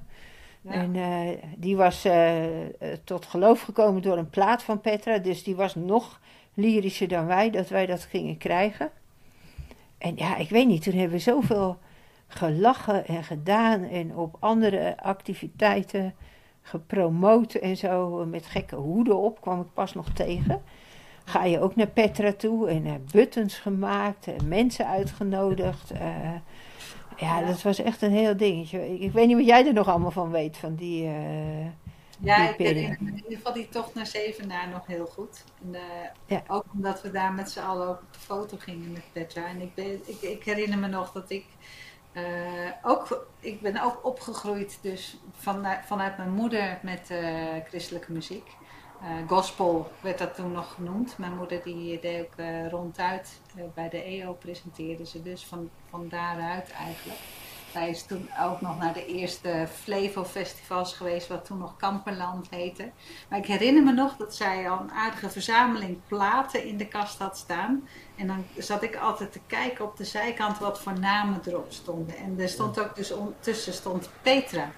[0.60, 0.70] Ja.
[0.72, 2.70] En eh, die was eh, eh,
[3.04, 5.18] tot geloof gekomen door een plaat van Petra.
[5.18, 6.20] Dus die was nog
[6.54, 8.90] lyrischer dan wij, dat wij dat gingen krijgen.
[9.98, 11.78] En ja, ik weet niet, toen hebben we zoveel
[12.28, 13.82] gelachen en gedaan.
[13.84, 16.14] En op andere activiteiten
[16.62, 18.24] gepromoot en zo.
[18.26, 20.62] Met gekke hoeden op kwam ik pas nog tegen.
[21.24, 25.90] Ga je ook naar Petra toe en eh, buttons gemaakt en mensen uitgenodigd.
[25.90, 26.34] eh,
[27.16, 28.94] ja, dat was echt een heel dingetje.
[28.94, 31.04] Ik, ik weet niet wat jij er nog allemaal van weet, van die...
[31.06, 31.66] eh,
[32.18, 35.44] Ja, ik herinner me in ieder geval die tocht naar Zevenaar nog heel goed.
[35.64, 35.80] En, eh,
[36.26, 36.42] Ja.
[36.46, 39.46] Ook omdat we daar met z'n allen op de foto gingen met Petra.
[39.48, 41.44] En ik, ben, ik, ik herinner me nog dat ik
[42.12, 42.22] eh,
[42.82, 48.56] ook, ik ben ook opgegroeid dus vanuit, vanuit mijn moeder met eh, christelijke muziek.
[49.00, 51.18] Eh, gospel werd dat toen nog genoemd.
[51.18, 53.40] Mijn moeder die deed ook ronduit
[53.74, 57.18] bij de EO presenteerde ze dus van, van daaruit eigenlijk.
[57.78, 62.90] Zij is toen ook nog naar de eerste Flevo-festivals geweest, wat toen nog Kamperland heette.
[63.28, 67.18] Maar ik herinner me nog dat zij al een aardige verzameling platen in de kast
[67.18, 67.88] had staan.
[68.16, 72.16] En dan zat ik altijd te kijken op de zijkant wat voor namen erop stonden.
[72.16, 74.70] En er stond ook dus tussen stond Petra.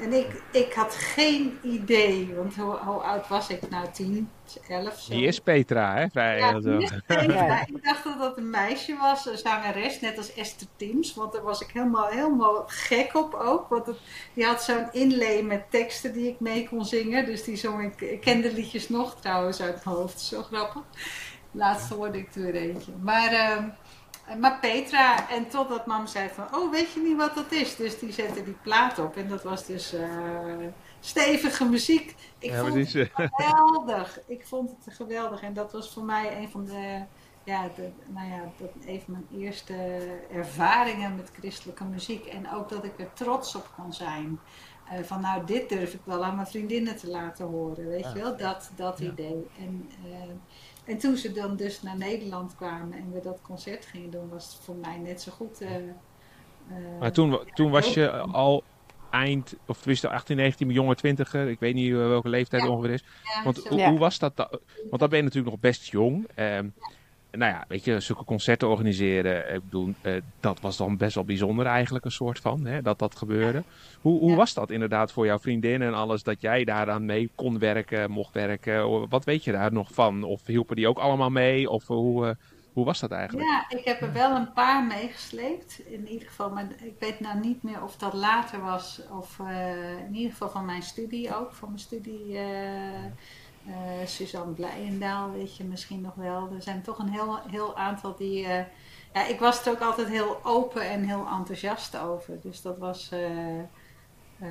[0.00, 3.86] En ik, ik had geen idee, want hoe, hoe oud was ik nou?
[3.92, 4.30] 10,
[4.68, 5.00] 11?
[5.00, 5.12] Zo.
[5.12, 6.08] Die is Petra, hè?
[6.08, 6.78] Vrij, Ja, zo.
[7.06, 7.66] Petra.
[7.66, 11.14] Ik dacht dat dat een meisje was, een zangeres, net als Esther Tims.
[11.14, 13.68] Want daar was ik helemaal, helemaal gek op ook.
[13.68, 13.96] Want het,
[14.34, 17.26] die had zo'n inlay met teksten die ik mee kon zingen.
[17.26, 20.20] Dus die zong ik, ik ken de liedjes nog trouwens uit mijn hoofd.
[20.20, 20.82] Zo grappig.
[21.50, 22.92] Laatst hoorde ik er weer eentje.
[23.00, 23.68] Maar, ehm,
[24.38, 27.76] maar Petra, en totdat mam zei van, oh weet je niet wat dat is?
[27.76, 30.08] Dus die zette die plaat op en dat was dus eh,
[31.00, 32.14] stevige muziek.
[32.38, 33.08] Ik Ja, vond precies.
[33.14, 34.20] het geweldig.
[34.26, 35.42] Ik vond het geweldig.
[35.42, 37.04] En dat was voor mij een van de,
[37.44, 39.74] ja, de, nou ja, dat, een van mijn eerste
[40.32, 42.26] ervaringen met christelijke muziek.
[42.26, 44.40] En ook dat ik er trots op kon zijn.
[44.90, 47.88] Eh, van nou, dit durf ik wel aan mijn vriendinnen te laten horen.
[47.88, 49.10] Weet je wel, dat, dat Ja.
[49.10, 49.46] idee.
[49.58, 54.10] En, eh, en toen ze dan dus naar Nederland kwamen en we dat concert gingen
[54.10, 55.60] doen, was het voor mij net zo goed.
[55.60, 55.84] eh, eh,
[57.00, 58.62] Maar toen, toen was je al
[59.10, 61.48] eind, of tenminste 18, 19, jonge twintiger.
[61.48, 62.68] Ik weet niet welke leeftijd Ja.
[62.68, 63.04] ongeveer is.
[63.34, 63.90] ja, Want zo- hoe, Ja.
[63.90, 64.36] hoe was dat?
[64.36, 64.50] da-
[64.88, 66.28] Want dan ben je natuurlijk nog best jong.
[66.34, 66.68] Ehm,
[67.30, 69.54] nou ja, weet je, zulke concerten organiseren.
[69.54, 72.98] Ik bedoel, eh, dat was dan best wel bijzonder eigenlijk, een soort van, hè, dat
[72.98, 73.62] dat gebeurde.
[74.00, 74.36] Hoe, hoe Ja.
[74.36, 78.34] was dat inderdaad voor jouw vriendin en alles, dat jij daaraan mee kon werken, mocht
[78.34, 79.08] werken?
[79.08, 80.22] Wat weet je daar nog van?
[80.22, 81.70] Of hielpen die ook allemaal mee?
[81.70, 82.34] Of hoe, eh,
[82.72, 83.48] hoe was dat eigenlijk?
[83.48, 85.80] Ja, ik heb er wel een paar meegesleept.
[85.86, 89.00] In ieder geval, maar ik weet nou niet meer of dat later was.
[89.18, 91.52] Of eh, in ieder geval van mijn studie ook.
[91.52, 93.04] Van mijn studie eh, eh,
[94.04, 96.48] Suzanne Blijendaal, weet je misschien nog wel.
[96.54, 98.46] Er zijn toch een heel, heel aantal die...
[98.46, 98.64] eh,
[99.14, 102.40] ja, ik was er ook altijd heel open en heel enthousiast over.
[102.40, 103.08] Dus dat was...
[103.12, 103.58] eh,
[104.38, 104.48] eh,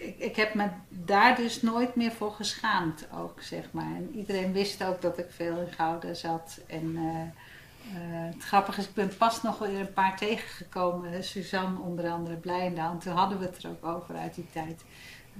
[0.00, 3.94] ik, ik heb me daar dus nooit meer voor geschaamd ook, zeg maar.
[3.96, 6.60] En iedereen wist ook dat ik veel in Gouden zat.
[6.66, 7.20] En eh,
[7.96, 11.24] eh, het grappige is, ik ben pas nog weer een paar tegengekomen.
[11.24, 12.92] Suzanne onder andere, Blijendaal.
[12.92, 14.84] En toen hadden we het er ook over uit die tijd.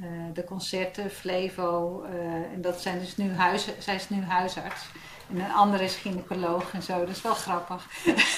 [0.01, 2.03] Eh, de concerten, Flevo.
[2.03, 2.15] eh,
[2.55, 4.87] en dat zijn dus nu huis, zij is nu huisarts.
[5.31, 6.99] En een andere is gynaecoloog en zo.
[6.99, 7.87] Dat is wel grappig.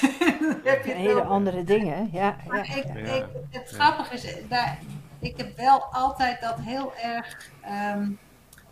[0.65, 2.21] Heb je Hele wel- andere dingen, ja.
[2.23, 3.15] ja, maar ik, ja.
[3.15, 4.79] Ik, het grappige is, daar,
[5.19, 8.11] ik heb wel altijd dat heel erg ehm,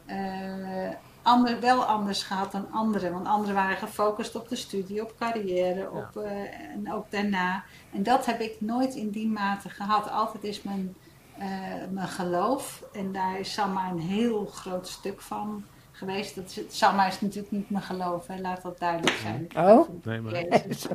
[0.07, 0.89] eh,
[1.23, 3.13] ander, wel anders gehad dan anderen.
[3.13, 6.31] Want anderen waren gefocust op de studie, op carrière, op, eh,
[6.75, 7.65] en ook daarna.
[7.93, 10.11] En dat heb ik nooit in die mate gehad.
[10.11, 10.95] Altijd is mijn,
[11.91, 16.35] mijn geloof, en daar is Samma een heel groot stuk van geweest.
[16.35, 19.45] Dat is, Samma is natuurlijk niet mijn geloof, hè, laat dat duidelijk zijn.
[19.45, 19.89] Ik Oh.
[19.89, 20.87] in Nee, maar- Jezus.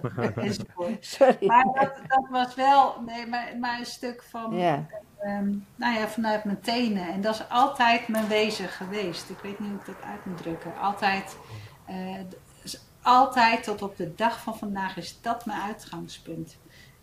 [0.99, 1.45] Sorry.
[1.47, 4.53] Maar dat, dat was wel nee, maar, maar een stuk van,
[5.19, 7.07] ehm, nou ja, vanuit mijn tenen.
[7.13, 9.29] En dat is altijd mijn wezen geweest.
[9.29, 10.77] Ik weet niet hoe ik dat uit moet drukken.
[10.77, 11.37] Altijd,
[11.85, 12.19] eh,
[13.01, 16.57] altijd tot op de dag van vandaag is dat mijn uitgangspunt.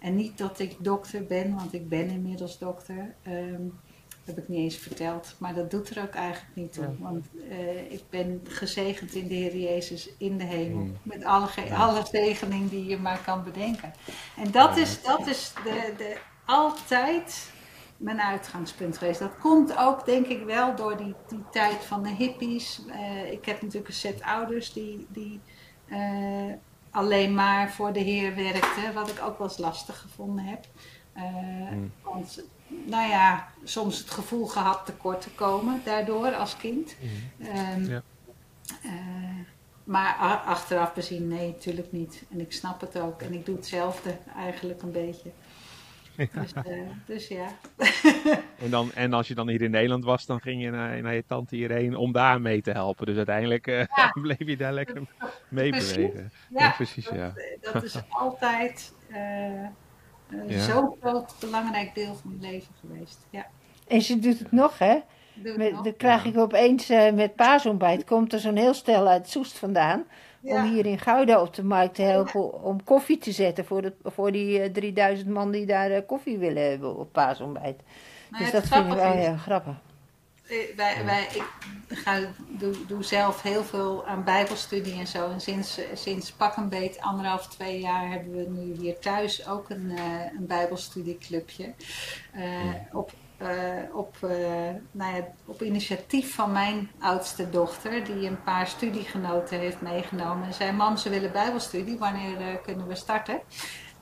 [0.05, 3.14] En niet dat ik dokter ben, want ik ben inmiddels dokter.
[3.23, 6.99] Dat heb ik niet eens verteld, maar dat doet er ook eigenlijk niet toe.
[6.99, 10.85] Want eh, ik ben gezegend in de Heer Jezus in de hemel.
[10.85, 10.97] Mm.
[11.03, 13.93] Met alle, alle zegening die je maar kan bedenken.
[14.37, 17.53] En dat is, dat is de, de, altijd
[17.97, 19.19] mijn uitgangspunt geweest.
[19.19, 22.81] Dat komt ook, denk ik, wel door die, die tijd van de hippies.
[22.88, 25.40] Eh, ik heb natuurlijk een set ouders die, die
[25.88, 26.53] eh,
[26.95, 30.65] alleen maar voor de Heer werkten, wat ik ook wel eens lastig gevonden heb.
[31.13, 31.23] Eh,
[31.73, 31.93] Mm.
[32.03, 36.95] Want, nou ja, soms het gevoel gehad tekort te komen daardoor als kind.
[37.41, 38.03] Ehm, Ja.
[38.83, 38.91] eh,
[39.85, 40.15] maar
[40.47, 42.23] achteraf bezien, nee, natuurlijk niet.
[42.33, 43.23] En ik snap het ook.
[43.23, 45.31] En ik doe hetzelfde eigenlijk een beetje.
[46.16, 46.62] Dus, eh,
[47.07, 47.46] dus ja.
[48.64, 51.14] En, dan, en als je dan hier in Nederland was, dan ging je naar, naar
[51.14, 53.07] je tante hierheen om daar mee te helpen.
[53.07, 54.11] Dus uiteindelijk eh, Ja.
[54.22, 55.03] bleef je daar lekker
[55.48, 55.94] mee Precies.
[55.94, 56.31] bewegen.
[56.50, 57.33] Ja, Ja, precies, dat, ja.
[57.72, 59.68] dat is altijd eh, eh,
[60.46, 60.59] Ja.
[60.59, 63.27] zo'n groot belangrijk deel van mijn leven geweest.
[63.31, 63.46] Ja,
[63.88, 64.98] en ze doet het nog, hè?
[65.57, 65.83] Met, nog.
[65.83, 70.05] dan krijg ik opeens eh, met paasontbijt, komt er zo'n heel stel uit Soest vandaan.
[70.45, 70.57] Ja.
[70.57, 73.93] Om hier in Gouda op de markt te helpen om koffie te zetten voor, de,
[74.05, 77.77] voor die eh, 3000 man die daar eh, koffie willen hebben op paasontbijt.
[78.31, 79.75] Nou ja, dus dat vind ik wel heel grappig.
[80.49, 81.29] Eh, Wij, wij,
[81.89, 85.31] ik ga, doe, doe zelf heel veel aan bijbelstudie en zo.
[85.31, 89.49] En sinds, eh, sinds pak een beet anderhalf, twee jaar hebben we nu hier thuis
[89.49, 90.05] ook een, eh,
[90.39, 91.73] een bijbelstudieclubje.
[92.33, 92.43] Eh,
[92.93, 94.31] op, eh, op, eh,
[94.90, 100.47] nou ja, op initiatief van mijn oudste dochter, die een paar studiegenoten heeft meegenomen.
[100.47, 103.40] En zei, mam, ze willen bijbelstudie, wanneer eh, kunnen we starten?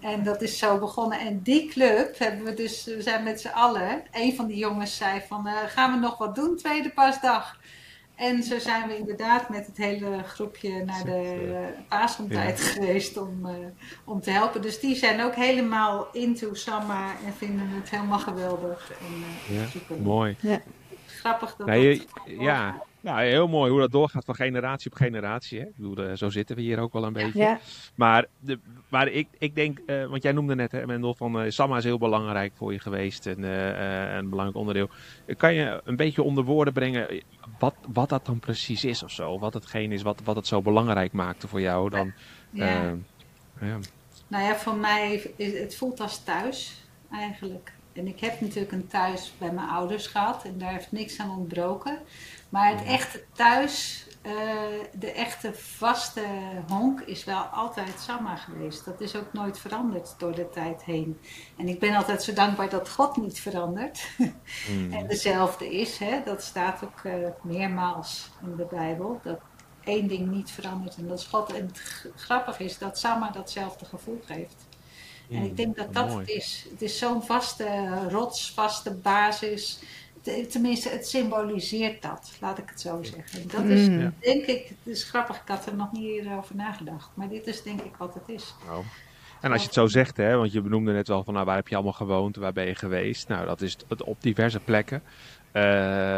[0.00, 1.18] En dat is zo begonnen.
[1.18, 4.02] En die club hebben we dus, we zijn met z'n allen.
[4.12, 7.58] Een van die jongens zei van, gaan we nog wat doen, tweede pasdag?
[8.22, 11.58] En zo zijn we inderdaad met het hele groepje naar de uh,
[11.88, 13.54] paasomtijd geweest om, eh,
[14.04, 14.62] om te helpen.
[14.62, 18.90] Dus die zijn ook helemaal into Samma en vinden het helemaal geweldig.
[19.00, 19.22] En,
[19.54, 20.00] eh, Ja, super.
[20.00, 20.36] mooi.
[21.06, 25.58] Grappig dat dat je- ja, ja, heel mooi hoe dat doorgaat van generatie op generatie.
[25.58, 25.66] Hè?
[25.66, 27.38] Ik bedoel, eh, zo zitten we hier ook wel een beetje.
[27.38, 27.58] Ja,
[27.94, 31.50] Maar, de, maar ik, ik denk, eh, want jij noemde net, hè, Mendel, van eh
[31.50, 34.88] Samma is heel belangrijk voor je geweest en eh, eh, een belangrijk onderdeel.
[35.36, 37.22] Kan je een beetje onder woorden brengen
[37.58, 39.38] wat, wat dat dan precies is of zo?
[39.38, 42.12] Wat hetgeen is wat, wat het zo belangrijk maakte voor jou dan?
[42.50, 42.94] Ja.
[43.60, 43.78] ja.
[44.28, 47.72] Nou ja, voor mij is het voelt als thuis eigenlijk.
[47.92, 51.30] En ik heb natuurlijk een thuis bij mijn ouders gehad en daar heeft niks aan
[51.30, 51.98] ontbroken.
[52.52, 54.32] Maar het echte thuis, eh,
[54.92, 56.24] de echte vaste
[56.68, 58.84] honk is wel altijd Samma geweest.
[58.84, 61.20] Dat is ook nooit veranderd door de tijd heen.
[61.56, 64.08] En ik ben altijd zo dankbaar dat God niet verandert.
[64.70, 64.92] Mm.
[64.92, 67.12] En dezelfde is, hè, dat staat ook eh,
[67.42, 69.40] meermaals in de Bijbel, dat
[69.84, 71.52] één ding niet verandert en dat is God.
[71.52, 74.66] En het grappig is dat Sama datzelfde gevoel geeft.
[75.30, 76.18] En ik denk dat dat Mooi.
[76.18, 76.66] het is.
[76.70, 79.80] Het is zo'n vaste rots, vaste basis.
[80.22, 83.48] Te- Tenminste, het symboliseert dat, laat ik het zo zeggen.
[83.48, 84.00] Dat is, Mm.
[84.00, 84.12] Ja.
[84.20, 87.10] denk ik, het is grappig, ik had er nog niet eerder over nagedacht.
[87.14, 88.54] Maar dit is denk ik wat het is.
[88.66, 88.84] Nou.
[89.40, 91.56] En als je het zo zegt, hè, want je benoemde net wel van nou, waar
[91.56, 93.28] heb je allemaal gewoond, waar ben je geweest?
[93.28, 95.02] Nou, dat is het op diverse plekken,
[95.52, 95.62] eh,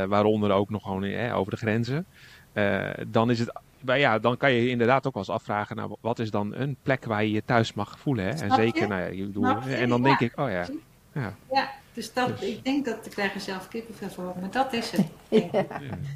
[0.04, 2.06] waaronder ook nog gewoon hè, over de grenzen.
[2.52, 5.76] Eh, dan is het, maar ja, dan kan je je inderdaad ook wel eens afvragen,
[5.76, 8.24] nou, wat is dan een plek waar je je thuis mag voelen?
[8.24, 8.30] Hè?
[8.30, 10.04] En zeker, nou ja, je bedoel, en dan Ja.
[10.04, 10.66] denk ik, oh ja,
[11.12, 12.48] ja, Ja, dus dat, Dus.
[12.48, 15.06] ik denk dat ik krijg er zelf kippenvel voor, maar dat is het.
[15.28, 15.50] ik.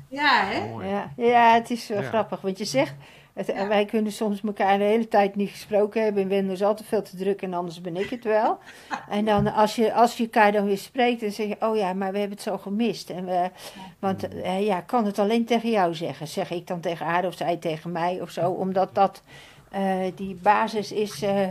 [0.09, 0.89] Ja, hè?
[0.89, 2.09] ja, ja, het is wel Ja.
[2.09, 2.41] grappig.
[2.41, 2.95] Want je zegt,
[3.33, 3.69] het, Ja.
[3.69, 6.23] wij kunnen soms elkaar de hele tijd niet gesproken hebben.
[6.23, 8.59] En Wendel is altijd veel te druk en anders ben ik het wel.
[9.09, 11.93] En dan als je, als je elkaar dan weer spreekt, dan zeg je, oh ja,
[11.93, 13.11] maar we hebben het zo gemist.
[13.11, 13.51] En we,
[13.99, 16.29] want eh, ja, kan het alleen tegen jou zeggen.
[16.29, 18.51] Zeg ik dan tegen haar of zij tegen mij of zo.
[18.51, 19.23] Omdat dat
[19.71, 21.49] eh, die basis is eh, eh,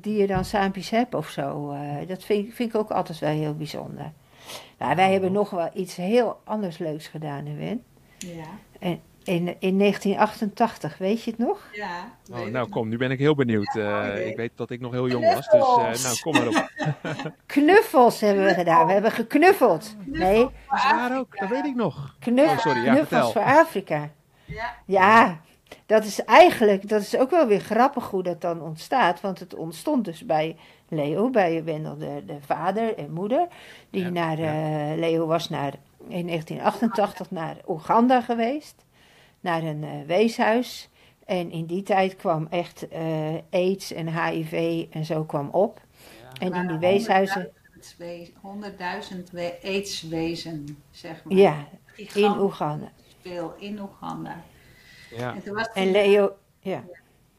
[0.00, 1.70] die je dan saampjes hebt of zo.
[1.70, 4.12] Eh, dat vind, ik- vind ik ook altijd wel heel bijzonder.
[4.78, 7.82] Nou, wij hebben nog wel iets heel anders leuks gedaan, hè, Wen.
[8.18, 8.44] Ja,
[9.24, 11.68] In, in 1988, weet je het nog?
[11.72, 12.12] ja.
[12.32, 13.76] Oh, nou kom, nu ben ik heel benieuwd.
[13.76, 16.02] Eh, ik weet dat ik nog heel jong was, dus eh, Knuffels.
[16.02, 17.32] nou kom maar op.
[17.46, 18.86] Knuffels hebben we gedaan.
[18.86, 19.96] We hebben geknuffeld.
[20.04, 20.38] Nee.
[20.42, 22.16] Dat is waar ook, dat weet ik nog.
[22.18, 24.10] knuff, Oh, sorry, ja, knuffels voor Afrika.
[24.44, 25.40] Ja, Ja,
[25.86, 29.20] dat is eigenlijk, dat is ook wel weer grappig hoe dat dan ontstaat.
[29.20, 30.56] Want het ontstond dus bij
[30.88, 33.46] Leo, bij Wendel, de, de vader en moeder.
[33.90, 34.90] Die Ja, naar, ja.
[34.92, 35.72] eh, Leo was naar,
[36.08, 38.84] in 1988 naar Oeganda geweest.
[39.40, 40.88] Naar een eh, weeshuis.
[41.26, 43.02] En in die tijd kwam echt eh,
[43.50, 45.80] aids en HIV en zo kwam op.
[46.40, 47.50] En in die weeshuizen,
[48.42, 51.36] 100.000 we- aidswezen, zeg maar.
[51.36, 51.68] ja,
[52.14, 52.88] in Oeganda.
[53.20, 54.42] veel in Oeganda.
[55.16, 55.34] Ja.
[55.34, 56.82] En toen was En hij, Leo, ja.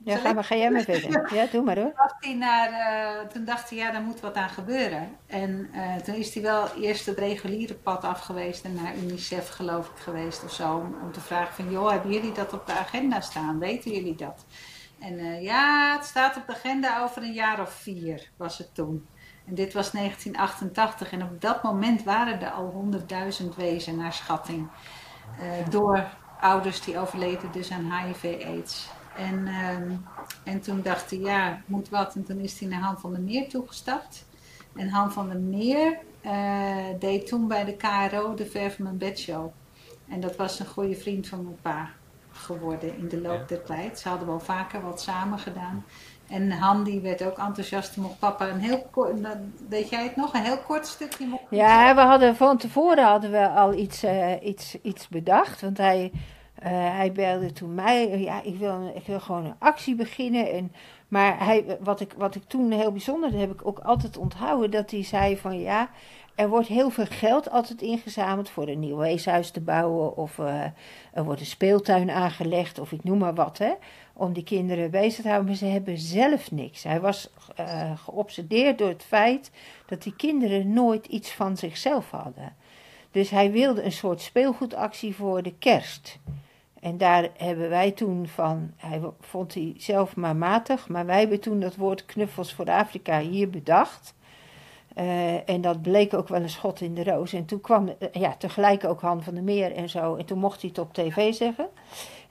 [0.06, 1.34] Ja, ga, maar, ga jij maar verder.
[1.34, 1.94] Ja, doe maar hoor.
[1.96, 5.18] was hij naar, eh, toen dacht hij, ja, daar moet wat aan gebeuren.
[5.28, 9.50] En eh, toen is hij wel eerst het reguliere pad af geweest en naar UNICEF
[9.50, 10.76] geloof ik geweest of zo.
[10.76, 13.60] Om, om te vragen van, joh, hebben jullie dat op de agenda staan?
[13.60, 14.46] Weten jullie dat?
[15.00, 18.76] En eh, ja, het staat op de agenda over een jaar of vier, was het
[18.76, 19.08] toen.
[19.46, 22.90] En dit was 1988 en op dat moment waren er al
[23.42, 24.68] 100.000 wezen naar schatting.
[25.40, 26.08] Eh, door
[26.42, 28.90] ouders die overleden dus aan HIV-AIDS.
[29.18, 29.92] En, ehm,
[30.44, 32.16] en toen dacht hij, ja, moet wat.
[32.16, 34.26] En toen is hij naar Han van der Meer toegestapt.
[34.76, 38.98] En Han van der Meer eh, deed toen bij de KRO de Ver van mijn
[38.98, 39.52] bed show.
[40.08, 41.90] En dat was een goede vriend van mijn pa
[42.36, 43.46] geworden in de loop Ja.
[43.48, 44.00] der tijd.
[44.00, 45.86] Ze hadden wel vaker wat samen gedaan.
[46.28, 47.94] En Han die werd ook enthousiast.
[47.94, 49.12] Toen mocht papa een heel kort,
[49.70, 50.34] weet jij het nog?
[50.34, 54.32] Een heel kort stukje mocht Ja, we hadden van tevoren hadden we al iets, eh,
[54.44, 55.62] iets, iets bedacht.
[55.62, 56.12] Want hij,
[56.56, 58.20] eh, hij belde toen mij.
[58.20, 60.52] Ja, ik wil, ik wil gewoon een actie beginnen.
[60.52, 60.72] En,
[61.08, 64.72] maar hij, wat, ik, wat ik toen heel bijzonder, dat heb ik ook altijd onthouden.
[64.72, 65.90] Dat hij zei van ja,
[66.36, 70.18] er wordt heel veel geld altijd ingezameld voor een nieuw weeshuis te bouwen.
[70.18, 70.64] Of eh,
[71.14, 72.80] er wordt een speeltuin aangelegd.
[72.80, 73.74] Of ik noem maar wat hè.
[74.14, 75.48] Om die kinderen bezig te houden.
[75.48, 76.84] Maar ze hebben zelf niks.
[76.84, 79.52] Hij was eh, geobsedeerd door het feit
[79.86, 82.56] dat die kinderen nooit iets van zichzelf hadden.
[83.12, 86.20] Dus hij wilde een soort speelgoedactie voor de kerst.
[86.80, 91.40] En daar hebben wij toen van, hij vond hij zelf maar matig, maar wij hebben
[91.40, 94.14] toen dat woord knuffels voor Afrika hier bedacht.
[94.96, 97.34] Eh, en dat bleek ook wel een schot in de roos.
[97.34, 100.16] En toen kwam eh, ja, tegelijk ook Han van der Meer en zo.
[100.16, 101.68] En toen mocht hij het op tv zeggen.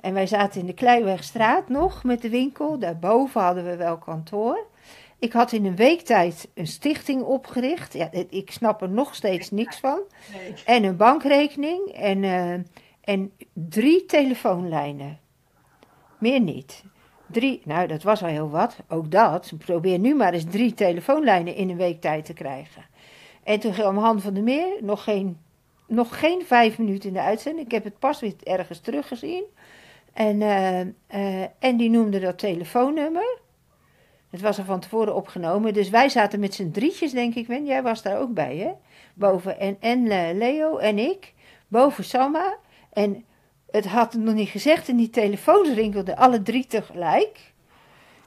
[0.00, 2.78] En wij zaten in de Kleiwegstraat nog met de winkel.
[2.78, 4.66] Daarboven hadden we wel kantoor.
[5.18, 7.92] Ik had in een week tijd een stichting opgericht.
[7.92, 10.00] Ja, ik snap er nog steeds niks van.
[10.32, 10.54] Nee.
[10.64, 12.52] En een bankrekening en, eh,
[13.00, 15.18] en drie telefoonlijnen.
[16.18, 16.84] Meer niet.
[17.26, 19.52] Drie, nou dat was al heel wat, ook dat.
[19.58, 22.84] Probeer nu maar eens drie telefoonlijnen in een week tijd te krijgen.
[23.42, 25.38] En toen kwam Han van der Meer, nog geen,
[25.86, 27.66] nog geen vijf minuten in de uitzending.
[27.66, 29.44] Ik heb het pas weer ergens teruggezien.
[30.12, 33.38] En, eh, eh, en die noemde dat telefoonnummer.
[34.30, 35.74] Het was er van tevoren opgenomen.
[35.74, 37.46] Dus wij zaten met z'n drietjes, denk ik.
[37.46, 37.64] Wen.
[37.64, 38.70] Jij was daar ook bij, hè?
[39.14, 39.58] Boven.
[39.58, 41.32] En, en eh, Leo en ik.
[41.68, 42.56] Boven Samma.
[42.92, 43.24] En
[43.74, 44.88] het had het nog niet gezegd.
[44.88, 47.52] En die telefoons rinkelden alle drie tegelijk.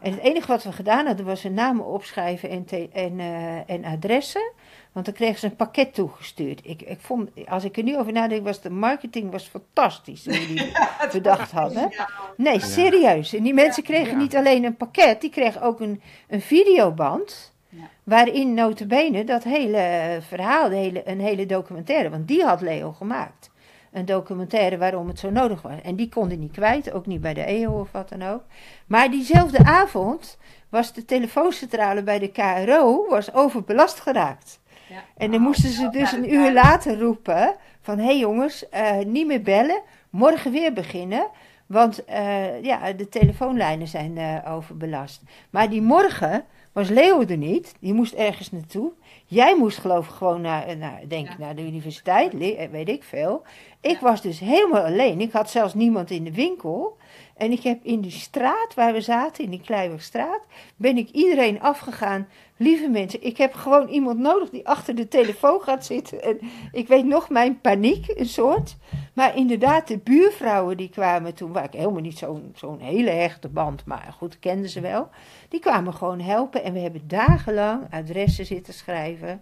[0.02, 3.70] En het enige wat we gedaan hadden was hun namen opschrijven en, te- en, eh,
[3.70, 4.52] en adressen.
[4.92, 6.60] Want dan kregen ze een pakket toegestuurd.
[6.64, 10.26] Ik, ik vond, als ik er nu over nadenk, was de marketing was fantastisch.
[10.26, 10.72] Hoe die
[11.12, 11.88] bedacht hadden.
[11.92, 13.34] Ja, Nee, serieus.
[13.34, 14.18] En die mensen kregen Ja.
[14.18, 17.56] niet alleen een pakket, die kregen ook een, een videoband.
[18.04, 23.50] Waarin notabene dat hele verhaal, de hele, een hele documentaire, want die had Leo gemaakt.
[23.92, 25.82] Een documentaire waarom het zo nodig was.
[25.84, 28.44] En die kon hij niet kwijt, ook niet bij de EO of wat dan ook.
[28.88, 30.38] Maar diezelfde avond
[30.70, 34.60] was de telefooncentrale bij de KRO was overbelast geraakt.
[34.90, 35.04] ja.
[35.18, 37.98] En dan moesten ze dus een uur later roepen van...
[37.98, 41.28] hé hey jongens, eh, niet meer bellen, morgen weer beginnen.
[41.66, 45.22] Want eh, ja, de telefoonlijnen zijn eh, overbelast.
[45.50, 46.46] Maar die morgen
[46.78, 47.76] was Leo er niet.
[47.80, 48.92] Die moest ergens naartoe.
[49.26, 51.36] Jij moest geloof ik gewoon naar, eh, naar, denk, Ja.
[51.38, 53.44] naar de universiteit, eh, weet ik veel.
[53.82, 54.00] Ik Ja.
[54.00, 55.22] was dus helemaal alleen.
[55.22, 56.98] Ik had zelfs niemand in de winkel.
[57.36, 60.42] En ik heb in die straat waar we zaten, in die Kleiwegstraat,
[60.76, 62.28] ben ik iedereen afgegaan.
[62.58, 66.24] Lieve mensen, ik heb gewoon iemand nodig die achter de telefoon gaat zitten.
[66.24, 66.40] En
[66.72, 68.78] ik weet nog mijn paniek, een soort.
[69.14, 73.48] Maar inderdaad, de buurvrouwen die kwamen toen, waar ik helemaal niet zo'n zo'n hele hechte
[73.48, 75.10] band, maar goed, kenden ze wel.
[75.50, 79.42] Die kwamen gewoon helpen en we hebben dagenlang adressen zitten schrijven,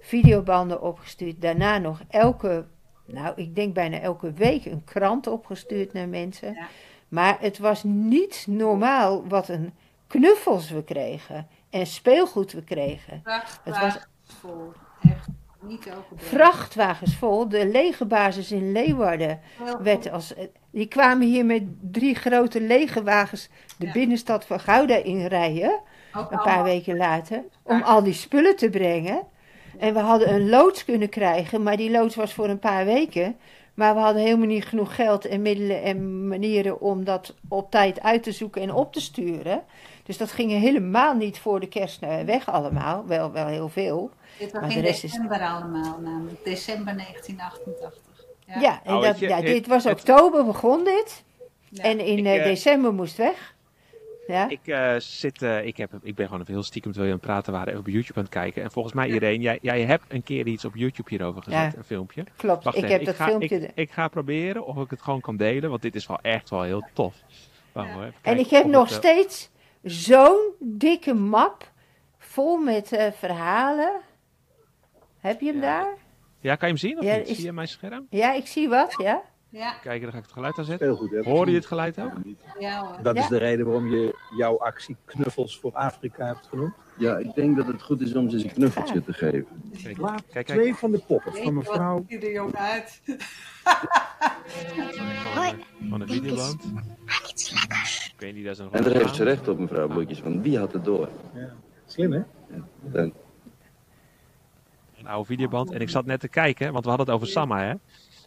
[0.00, 1.40] videobanden opgestuurd.
[1.40, 2.64] Daarna nog elke,
[3.06, 6.52] nou ik denk bijna elke week een krant opgestuurd naar mensen.
[6.54, 6.66] Ja.
[7.08, 9.72] Maar het was niet normaal wat een
[10.06, 13.20] knuffels we kregen en speelgoed we kregen.
[13.24, 14.06] Vrachtwagens
[14.40, 14.72] vol.
[15.02, 15.26] Echt
[15.60, 16.18] niet open.
[16.18, 19.40] Vrachtwagens vol, de legerbasis in Leeuwarden
[19.82, 23.92] werd als, eh, die kwamen hier met drie grote legerwagens de Ja.
[23.92, 25.80] binnenstad van Gouda inrijden,
[26.12, 29.22] een paar weken later, om al die spullen te brengen.
[29.78, 33.36] En we hadden een loods kunnen krijgen, maar die loods was voor een paar weken.
[33.74, 38.00] Maar we hadden helemaal niet genoeg geld en middelen en manieren om dat op tijd
[38.00, 39.62] uit te zoeken en op te sturen.
[40.04, 44.10] Dus dat ging helemaal niet voor de kerst eh, weg allemaal, wel, wel heel veel.
[44.38, 48.02] Dit was Maar in de rest is- december allemaal, namelijk december 1988.
[48.46, 51.24] Ja, Ja, en dat, weet je, ja, het- dit was het- oktober begon dit.
[51.68, 51.82] ja.
[51.82, 53.54] En in Ik, eh, eh, december moest weg.
[54.26, 54.48] Ja?
[54.48, 57.26] Ik, eh, zit, eh, ik, heb, ik ben gewoon even heel stiekem terwijl je aan
[57.26, 58.62] het praten waren even op YouTube aan het kijken.
[58.62, 61.78] En volgens mij, Irene, jij, jij hebt een keer iets op YouTube hierover gezet, Ja.
[61.78, 62.24] een filmpje.
[62.36, 63.56] Klopt, Wacht ik even, heb dat ga, filmpje.
[63.60, 66.50] Ik, ik ga proberen of ik het gewoon kan delen, want dit is wel echt
[66.50, 67.14] wel heel tof.
[68.22, 69.50] En ik heb nog het, steeds
[69.84, 71.70] zo'n dikke map
[72.18, 74.00] vol met eh, verhalen.
[75.18, 75.60] Heb je hem Ja.
[75.60, 75.94] daar?
[76.40, 77.28] Ja, kan je hem zien of Ja, niet?
[77.28, 78.06] is- Zie je mijn scherm?
[78.10, 79.22] Ja, ik zie wat, ja.
[79.48, 80.86] ja, Kijken, dan ga ik het geluid aan zetten.
[80.86, 81.10] Heel goed.
[81.10, 81.22] hè?
[81.22, 82.12] Hoor je het geluid ook?
[82.58, 83.02] ja hoor.
[83.02, 83.22] Dat Ja.
[83.22, 86.74] is de reden waarom je jouw actie Knuffels voor Afrika hebt genoemd.
[86.98, 89.46] Ja, ik denk dat het goed is om ze eens een knuffeltje te geven.
[89.82, 90.58] Kijk, Laat kijk, kijk.
[90.58, 92.04] twee van de poppen van mevrouw.
[92.08, 93.00] ziet er jong uit?
[93.04, 93.16] Van,
[95.46, 95.54] de-
[95.88, 96.64] van de videoband.
[98.14, 100.42] Ik weet niet, dat is een En daar heeft ze recht op, mevrouw Bloetjes, want
[100.42, 101.08] wie had het door?
[101.86, 102.20] Slim hè?
[102.80, 103.12] Dan,
[104.98, 105.72] Een oude videoband.
[105.72, 107.72] En ik zat net te kijken, want we hadden het over Samma, hè?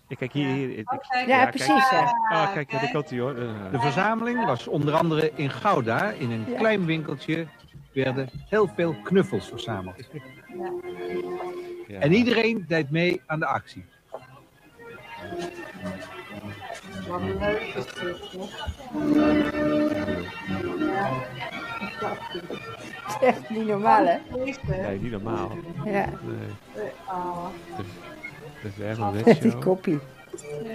[0.08, 0.54] Ik kijk hier, Ja.
[0.54, 0.78] hier.
[0.78, 1.28] ik- Oh, kijk.
[1.28, 1.50] Ja, kijk.
[1.50, 2.14] precies, ja.
[2.30, 3.36] Ah, kijk, ja, daar komt hij hoor.
[3.38, 6.58] Eh, De verzameling was onder andere in Gouda, in een Ja.
[6.58, 7.48] klein winkeltje,
[8.04, 10.10] werden heel veel knuffels verzameld.
[11.88, 12.00] ja.
[12.00, 13.86] En iedereen deed mee aan de actie.
[17.08, 18.18] Wat leuk is dit,
[23.22, 24.18] echt niet normaal, hè?
[24.44, 25.52] Deze, Nee, niet normaal.
[25.86, 27.48] Ja, Nee, oh,
[28.64, 30.00] dat is echt een die koppie.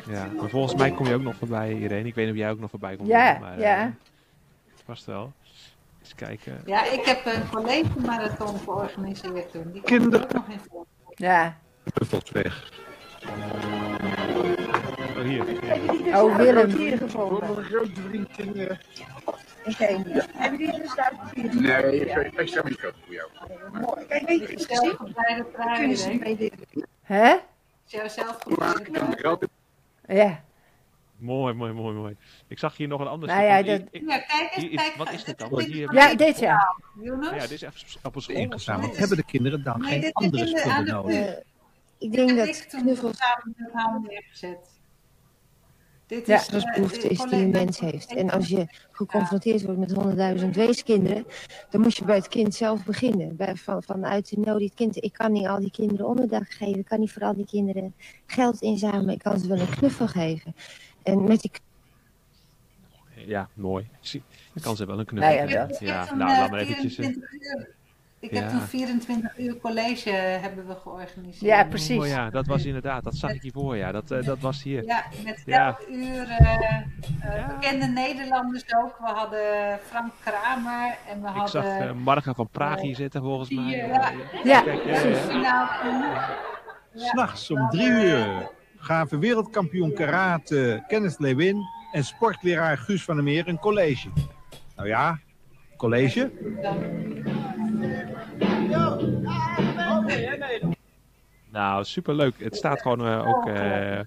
[0.08, 2.08] Ja, maar volgens mij kom je ook nog voorbij, Irene.
[2.08, 3.08] Ik weet niet of jij ook nog voorbij komt.
[3.08, 3.84] Ja, maar, ja.
[3.84, 3.90] eh,
[4.84, 5.32] vast wel.
[6.02, 6.62] Eens kijken.
[6.66, 9.62] Ja, ik heb een college-marathon georganiseerd toen.
[9.62, 10.86] Die komt Kinder- ook nog in voor.
[11.14, 11.56] Ja,
[11.92, 12.70] Knuffels weg.
[15.16, 15.44] Oh, hier.
[16.22, 16.70] Oh, Willem.
[17.58, 18.56] een grote vriend in...
[18.56, 18.70] uh,
[20.34, 21.60] Hebben die dus daar papier?
[21.60, 23.28] Nee, ik ik stel niet groot voor jou.
[23.72, 24.06] Mooi.
[24.06, 24.76] Kijk, weet je, gezien?
[24.76, 25.44] Zelfgebreide
[25.74, 26.52] Kunnen ze mee dit
[27.02, 27.34] Hè?
[27.84, 28.08] Jouw
[28.80, 29.48] ik grote
[30.06, 30.42] Ja.
[31.22, 32.16] Mooi, mooi, mooi, mooi.
[32.48, 34.94] Ik zag hier nog een ander Nou ja, dat- Ik- Ja, kijk eens, is- kijk.
[34.96, 35.48] wat is dit dan?
[35.54, 36.76] dit Hier- van Ja, dit ja.
[37.02, 38.36] ja, dit is echt op een school.
[38.36, 38.96] ingezameld.
[38.96, 41.14] Hebben de kinderen dan Nee, geen andere is spullen de nodig?
[41.26, 41.32] Eh,
[41.98, 44.80] ik denk dat ik toen knuffels samen met haar neergezet.
[46.06, 46.36] Dit Ja.
[46.36, 48.14] is, eh, behoefte is die een mens heeft.
[48.14, 51.26] En als je geconfronteerd wordt met honderdduizend weeskinderen,
[51.70, 53.36] dan moet je bij het kind zelf beginnen.
[53.36, 56.78] Bij, van, vanuit de nood, dit kind, ik kan niet al die kinderen onderdak geven,
[56.78, 57.94] ik kan niet voor al die kinderen
[58.26, 60.54] geld inzamelen, ik kan ze wel een knuffel geven.
[61.02, 61.50] En met die
[63.14, 63.88] Ja, mooi.
[64.00, 64.22] Zie-
[64.54, 65.70] Ik kan ze wel een knuffel Nou ja, dat.
[65.70, 66.98] Ik heb Ja, toen, nou, eh, laat maar eventjes...
[66.98, 67.68] eh, 24 uur,
[68.18, 68.40] ik Ja.
[68.40, 71.40] heb toen 24 uur college hebben we georganiseerd.
[71.40, 71.98] Ja, precies.
[71.98, 73.92] Oh ja, dat was inderdaad, dat zag ik hiervoor, ja.
[73.92, 74.84] Dat, eh, dat was hier.
[74.84, 75.66] Ja, met Ja.
[75.66, 76.76] elk uur eh,
[77.20, 78.98] eh, bekende Nederlanders ook.
[78.98, 81.88] We hadden Frank Kramer en we Ik zag hadden...
[81.88, 83.64] eh, Marga van Praag hier zitten, volgens mij.
[83.64, 83.88] Die, eh,
[84.44, 85.78] Ja, Ja.
[86.94, 87.08] Ja.
[87.08, 88.50] S'nachts om drie uur
[88.82, 91.62] gaven wereldkampioen karate Kenneth Lewin
[91.92, 94.08] en sportleraar Guus van der Meer een college.
[94.76, 95.18] Nou ja,
[95.76, 96.30] college?
[101.50, 102.34] Nou, superleuk.
[102.38, 104.00] Het staat gewoon eh, ook eh,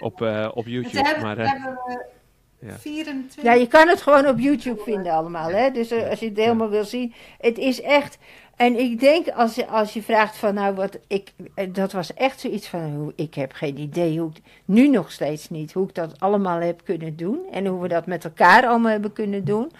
[0.00, 1.02] op, eh, op YouTube.
[1.02, 1.52] hebben, Maar, eh,
[2.58, 2.78] ja.
[2.78, 3.42] 24...
[3.42, 5.70] Ja, je kan het gewoon op YouTube vinden allemaal, hè.
[5.70, 7.14] Dus als je het helemaal wil zien.
[7.38, 8.18] Het is echt...
[8.60, 11.32] En ik denk, als je, als je vraagt van, nou, wat ik...
[11.54, 14.40] eh, Dat was echt zoiets van, hoe, ik heb geen idee hoe ik...
[14.64, 17.38] Nu nog steeds niet, hoe ik dat allemaal heb kunnen doen.
[17.52, 19.70] En hoe we dat met elkaar allemaal hebben kunnen doen.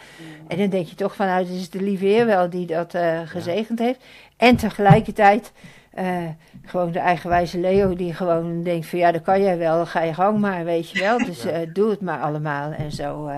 [0.48, 2.94] En dan denk je toch van, nou, het is de lieve Heer wel die dat
[2.94, 4.04] eh, gezegend heeft.
[4.36, 5.52] En tegelijkertijd...
[5.90, 6.16] eh,
[6.64, 10.14] gewoon de eigenwijze Leo die gewoon denkt van ja, dat kan jij wel, ga je
[10.14, 11.18] gang maar, weet je wel.
[11.18, 13.30] Dus doe het maar allemaal en zo.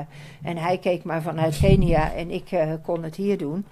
[0.42, 2.50] en hij keek maar vanuit Kenia en ik
[2.82, 3.66] kon het hier doen.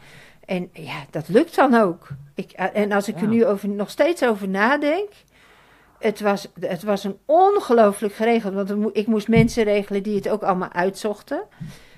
[0.51, 2.09] En ja, dat lukt dan ook.
[2.34, 5.09] Ik, eh, en als ik er nu over, nog steeds over nadenk,
[5.98, 8.55] het was, het was een ongelooflijk geregeld.
[8.55, 11.42] Want ik moest mensen regelen die het ook allemaal uitzochten.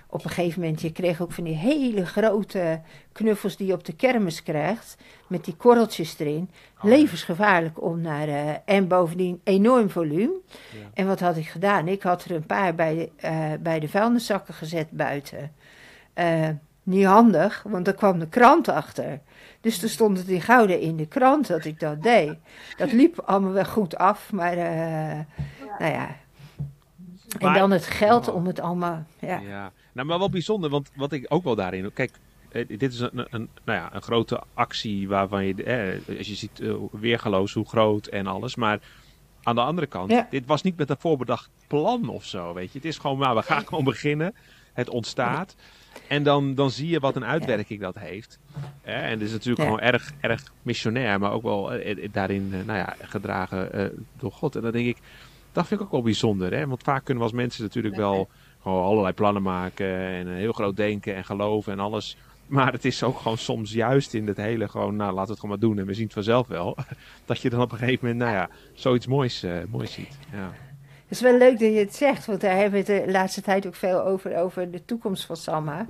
[0.07, 2.81] Op een gegeven moment, je kreeg ook van die hele grote
[3.13, 4.97] knuffels die je op de kermis krijgt.
[5.27, 6.51] Met die korreltjes erin.
[6.83, 8.29] Levensgevaarlijk om naar.
[8.29, 10.41] eh, en bovendien enorm volume.
[10.95, 11.89] En wat had ik gedaan?
[11.89, 15.53] Ik had er een paar bij, de, eh, bij de vuilniszakken gezet buiten.
[16.15, 16.49] Eh,
[16.83, 19.21] niet handig, want er kwam de krant achter.
[19.61, 22.35] Dus toen stond het in gouden in de krant dat ik dat deed.
[22.77, 25.19] Dat liep allemaal wel goed af, maar eh,
[25.79, 26.17] nou ja.
[27.39, 29.05] En dan het geld om het allemaal.
[29.19, 29.39] Ja.
[29.39, 31.93] Ja, nou, maar wel bijzonder, want wat ik ook wel daarin.
[31.93, 32.11] Kijk,
[32.53, 36.35] eh, dit is een, een, nou ja, een grote actie waarvan je, eh, als je
[36.35, 38.57] ziet, eh, weergaloos hoe groot en alles.
[38.57, 38.79] Maar
[39.43, 40.27] aan de andere kant, Ja.
[40.31, 42.79] dit was niet met een voorbedacht plan of zo, weet je.
[42.79, 44.35] Het is gewoon, maar we gaan gewoon beginnen.
[44.73, 45.55] Het ontstaat.
[46.09, 48.39] En dan, dan zie je wat een uitwerking dat heeft.
[48.83, 52.67] En het is natuurlijk gewoon erg, erg missionair, maar ook wel eh, eh, daarin eh,
[52.67, 53.87] nou ja, gedragen eh,
[54.19, 54.57] door God.
[54.57, 54.97] En dan denk ik,
[55.53, 56.55] dat vind ik ook wel bijzonder.
[56.55, 56.67] Hè?
[56.67, 58.29] Want vaak kunnen we als mensen natuurlijk wel
[58.63, 62.17] gewoon allerlei plannen maken en heel groot denken en geloven en alles.
[62.47, 65.41] Maar het is ook gewoon soms juist in het hele gewoon, nou laten we het
[65.41, 66.77] gewoon maar doen en we zien het vanzelf wel.
[67.25, 70.19] Dat je dan op een gegeven moment, nou ja, zoiets moois, moois ziet.
[70.33, 70.72] Ja.
[71.13, 73.41] Het is wel leuk dat je het zegt, want daar hebben we het de laatste
[73.41, 75.87] tijd ook veel over, over de toekomst van Samma.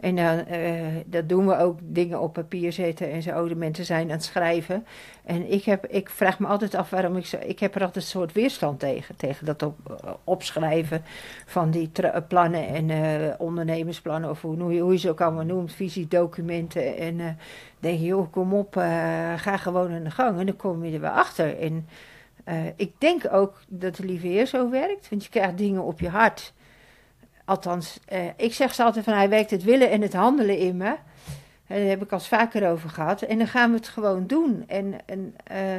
[0.00, 3.84] En dan, eh, dat doen we ook, dingen op papier zetten en zo, de mensen
[3.84, 4.86] zijn aan het schrijven.
[5.24, 8.04] En ik, heb, ik vraag me altijd af waarom ik zo, ik heb er altijd
[8.04, 11.02] een soort weerstand tegen, tegen dat op, eh, opschrijven
[11.46, 15.20] van die tra- plannen en eh, ondernemersplannen, of hoe, hoe, je- hoe je ze ook
[15.20, 16.96] allemaal noemt, visiedocumenten.
[16.96, 17.26] En eh
[17.78, 18.82] denk je, joh, kom op, eh,
[19.36, 21.58] ga gewoon aan de gang en dan kom je er wel achter.
[21.58, 21.86] En
[22.44, 26.00] eh, ik denk ook dat de lieve Heer zo werkt, want je krijgt dingen op
[26.00, 26.52] je hart.
[27.44, 30.76] Althans, eh, ik zeg ze altijd van hij werkt het willen en het handelen in
[30.76, 30.96] me.
[31.66, 33.22] En daar heb ik al vaker over gehad.
[33.22, 34.64] En dan gaan we het gewoon doen.
[34.66, 35.76] En, en eh,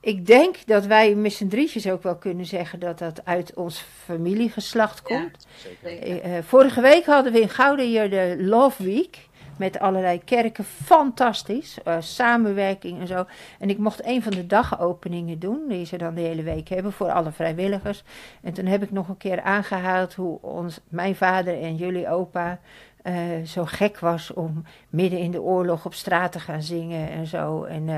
[0.00, 3.84] ik denk dat wij met z'n drietjes ook wel kunnen zeggen dat dat uit ons
[4.04, 5.46] familiegeslacht komt.
[5.82, 9.18] Eh, eh, vorige week hadden we in Gouden hier de Love Week.
[9.62, 10.64] Met allerlei kerken.
[10.64, 11.78] Fantastisch.
[11.84, 13.24] eh, samenwerking en zo.
[13.58, 15.60] En ik mocht een van de dagopeningen doen.
[15.68, 18.02] Die ze dan de hele week hebben voor alle vrijwilligers.
[18.42, 22.58] En toen heb ik nog een keer aangehaald hoe ons, mijn vader en jullie opa.
[23.02, 23.14] eh,
[23.46, 27.64] zo gek was om midden in de oorlog op straat te gaan zingen en zo.
[27.64, 27.88] En,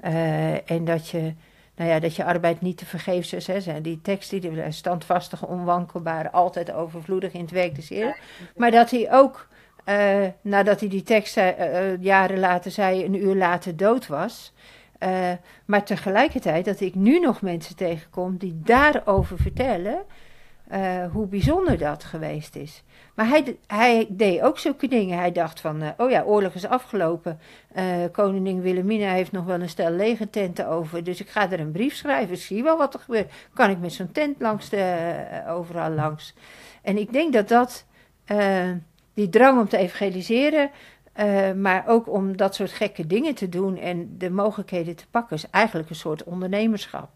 [0.00, 1.34] eh, en dat je.
[1.76, 3.46] Nou ja, dat je arbeid niet te vergeefs is.
[3.46, 3.80] Hè.
[3.80, 8.16] Die tekst die standvastig, onwankelbaar, altijd overvloedig in het werk des Heeren.
[8.56, 9.48] Maar dat hij ook,
[9.90, 14.52] eh, nadat hij die tekst eh, eh, jaren later zei, een uur later dood was.
[15.64, 19.98] Maar tegelijkertijd dat ik nu nog mensen tegenkom die daarover vertellen
[21.12, 22.82] hoe bijzonder dat geweest is.
[23.14, 25.18] Maar hij, hij deed ook zulke dingen.
[25.18, 27.38] Hij dacht van, oh ja, oorlog is afgelopen.
[28.12, 31.04] Koningin Wilhelmina heeft nog wel een stel legertenten over.
[31.04, 32.36] Dus ik ga er een brief schrijven.
[32.36, 33.32] Zie wel wat er gebeurt.
[33.54, 36.34] Kan ik met zo'n tent langs de, overal langs.
[36.82, 37.86] En ik denk dat dat,
[39.20, 40.70] die drang om te evangeliseren...
[41.12, 45.36] eh, maar ook om dat soort gekke dingen te doen en de mogelijkheden te pakken...
[45.36, 47.10] is eigenlijk een soort ondernemerschap.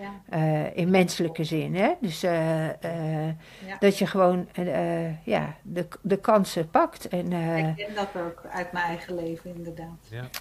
[0.00, 0.10] Ja.
[0.28, 1.74] Eh, in menselijke zin.
[1.74, 1.90] Hè?
[2.00, 3.34] Dus eh, eh,
[3.66, 3.76] Ja.
[3.78, 7.08] dat je gewoon eh, ja, de, de kansen pakt.
[7.08, 9.98] En, eh, Ik ken dat ook uit mijn eigen leven, inderdaad.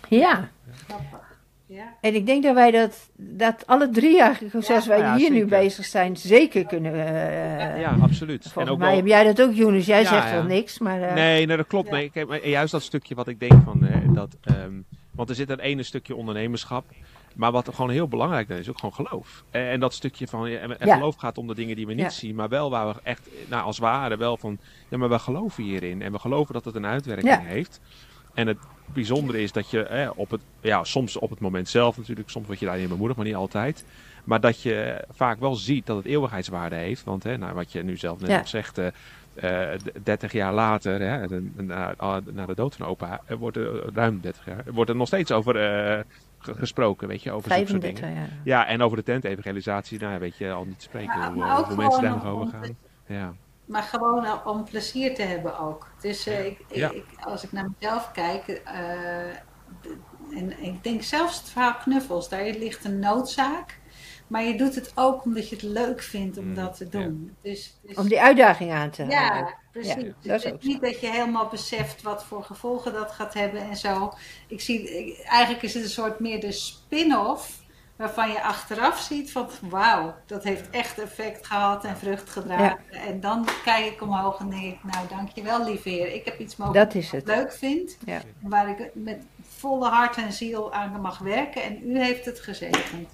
[0.10, 0.50] ja.
[0.88, 1.38] Grappig.
[1.72, 1.94] Ja.
[2.02, 5.46] En ik denk dat wij dat, dat alle drie eigenlijk, zoals wij Ja, hier nu
[5.46, 6.94] bezig zijn, zeker kunnen.
[6.94, 8.44] eh, Ja, absoluut.
[8.44, 9.86] En Volgens ook mij wel- heb jij dat ook, Jonas.
[9.86, 10.34] Jij Ja, zegt ja.
[10.34, 11.02] wel niks, maar...
[11.02, 11.90] eh, Nee, nee, dat klopt.
[11.90, 11.96] Ja.
[11.96, 14.36] Nee, maar juist dat stukje wat ik denk van hè, dat.
[14.44, 14.74] ehm,
[15.12, 16.86] want er zit een ene stukje ondernemerschap.
[17.36, 19.44] Maar wat gewoon heel belangrijk is, is ook gewoon geloof.
[19.52, 20.48] En, en dat stukje van.
[20.48, 20.96] En, en Ja.
[20.96, 22.10] geloof gaat om de dingen die we niet Ja.
[22.10, 22.36] zien.
[22.36, 24.58] Maar wel waar we echt, nou, als ware, wel van.
[24.90, 26.02] Ja, maar we geloven hierin.
[26.02, 27.40] En we geloven dat het een uitwerking Ja.
[27.40, 27.80] heeft.
[28.34, 28.58] En het
[28.94, 30.42] bijzondere is dat je hè, op het.
[30.62, 32.30] Ja, soms op het moment zelf natuurlijk.
[32.30, 33.86] Soms word je daarin bemoedigd, maar niet altijd.
[34.24, 37.04] Maar dat je vaak wel ziet dat het eeuwigheidswaarde heeft.
[37.04, 38.46] Want hè, nou, wat je nu zelf net Ja.
[38.46, 38.78] zegt.
[38.78, 38.88] eh,
[39.36, 43.94] eh, d- 30 jaar later, hè, na, ah, na de dood van opa, wordt er
[43.94, 46.00] ruim 30 jaar, wordt er nog steeds over eh,
[46.40, 48.30] ge- gesproken, weet je, over zulke soort 35 dingen.
[48.30, 48.40] jaar.
[48.44, 51.44] Ja, en over de tent-evangelisatie, nou ja, weet je al niet te spreken Maar- hoe,
[51.44, 52.76] eh, hoeveel mensen daar nog over gaan.
[53.08, 53.34] Ja,
[53.70, 55.88] Maar gewoon al- om plezier te hebben ook.
[56.02, 56.92] Dus eh, ik, ik- Ja.
[56.92, 59.30] ik- als ik naar mezelf kijk, eh,
[60.38, 63.78] en ik denk zelfs het verhaal knuffels, daar ligt een noodzaak.
[64.28, 67.36] Maar je doet het ook omdat je het leuk vindt om Mm, dat te doen.
[67.42, 69.54] Dus, dus- Om die uitdaging aan te ja, houden.
[69.72, 69.94] precies.
[69.94, 72.94] Ja, Dus dat is het ook is niet dat je helemaal beseft wat voor gevolgen
[72.94, 74.14] dat gaat hebben en zo.
[74.48, 77.59] Ik zie, eigenlijk is het een soort meer de spin-off
[78.00, 82.78] waarvan je achteraf ziet van wauw, dat heeft echt effect gehad en vrucht gedragen.
[82.90, 86.56] En dan kijk ik omhoog en denk ik, nou dankjewel lieve heer, ik heb iets
[86.56, 87.36] mogen Dat is wat ik het.
[87.38, 88.22] leuk vind, Ja.
[88.42, 89.18] waar ik met
[89.58, 93.10] volle hart en ziel aan mag werken en u heeft het gezegend.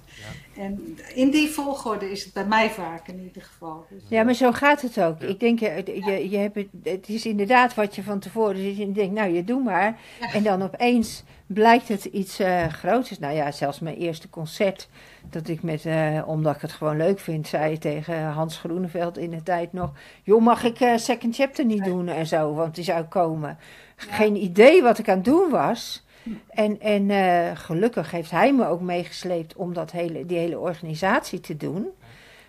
[0.56, 3.86] En in die volgorde is het bij mij vaak in ieder geval.
[3.90, 5.20] Dus, Ja, maar zo gaat het ook.
[5.20, 8.78] Ik denk, eh, je, je hebt het, het is inderdaad wat je van tevoren ziet.
[8.80, 9.98] En je denkt, nou, je doe maar.
[10.20, 10.32] Ja.
[10.32, 13.18] En dan opeens blijkt het iets eh groots.
[13.18, 14.88] Nou ja, zelfs mijn eerste concert.
[15.30, 19.30] Dat ik met, eh, omdat ik het gewoon leuk vind, zei tegen Hans Groeneveld in
[19.30, 19.92] de tijd nog.
[20.22, 23.58] Joh, mag ik eh, Second Chapter niet doen en zo, want die zou komen.
[23.96, 26.04] Geen idee wat ik aan het doen was.
[26.48, 31.56] En, en gelukkig heeft hij me ook meegesleept om dat hele, die hele organisatie te
[31.56, 31.86] doen.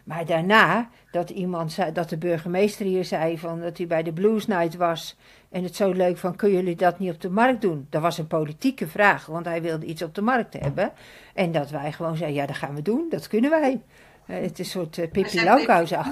[0.07, 4.13] Maar daarna, dat iemand zei, dat de burgemeester hier zei van dat hij bij de
[4.13, 5.15] Blues Night was.
[5.51, 7.87] En het zo leuk van, kunnen jullie dat niet op de markt doen?
[7.89, 10.91] Dat was een politieke vraag, want hij wilde iets op de markt hebben.
[11.33, 13.81] En dat wij gewoon zeiden, ja, dat gaan we doen, dat kunnen wij.
[14.25, 15.21] Eh, het is een soort uh, Pippi.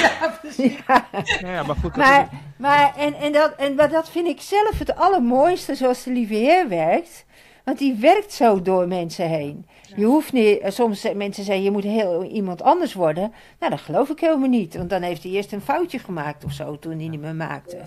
[0.00, 0.78] Ja, precies.
[0.86, 1.06] Ja.
[1.40, 4.40] Ja maar goed, dat Maar, is- maar, en, en, dat, en maar dat vind ik
[4.40, 7.24] zelf het allermooiste zoals de lieve heer werkt.
[7.64, 9.66] Want die werkt zo door mensen heen.
[9.96, 13.32] Je hoeft niet, eh, soms zeggen mensen zeggen je moet heel iemand anders worden.
[13.58, 14.76] Nou, dat geloof ik helemaal niet.
[14.76, 17.80] Want dan heeft hij eerst een foutje gemaakt of zo toen hij niet meer maakte.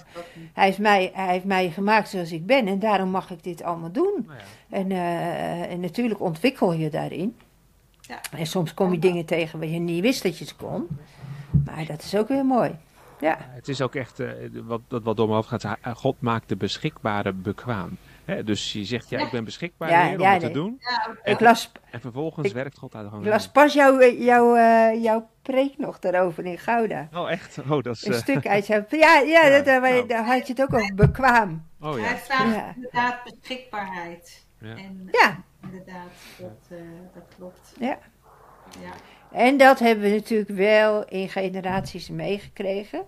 [0.54, 3.64] Hij heeft mij, hij heeft mij gemaakt zoals ik ben en daarom mag ik dit
[3.64, 4.26] allemaal doen.
[4.28, 4.40] nou.
[4.70, 7.36] En, eh, en natuurlijk ontwikkel je daarin.
[8.02, 8.22] Ja.
[8.38, 10.88] En soms kom je dingen tegen waar je niet wist dat je ze kon.
[11.66, 12.76] Maar dat is ook weer mooi.
[13.20, 13.38] Ja.
[13.40, 14.30] Het is ook echt, eh,
[14.64, 17.98] wat, wat door mijn hoofd gaat, God maakt de beschikbare bekwaam.
[18.26, 19.26] Hè, dus je zegt, ja, Ja.
[19.26, 20.78] ik ben beschikbaar Ja, Heer, om ja, het te doen.
[20.80, 24.56] Ja, Ik las, En vervolgens Ik- werkt God uit de ik las pas jouw, jouw,
[24.56, 27.08] eh, jouw preek nog daarover in Gouda.
[27.14, 27.58] Oh, echt?
[27.70, 28.06] Oh, dat is...
[28.06, 28.86] Een eh, stuk uit jouw...
[28.90, 30.08] Ja, ja, Ja, dat, daar, nou.
[30.08, 31.68] daar had je het ook over bekwaam.
[31.82, 32.04] oh ja.
[32.06, 32.74] Hij vraagt Ja.
[32.76, 34.46] inderdaad beschikbaarheid.
[34.60, 34.76] Ja.
[34.76, 35.44] En Ja.
[35.64, 36.10] inderdaad,
[36.40, 36.78] dat, eh,
[37.14, 37.74] dat klopt.
[37.80, 37.98] Ja.
[38.82, 38.92] Ja.
[39.32, 43.04] En dat hebben we natuurlijk wel in generaties meegekregen.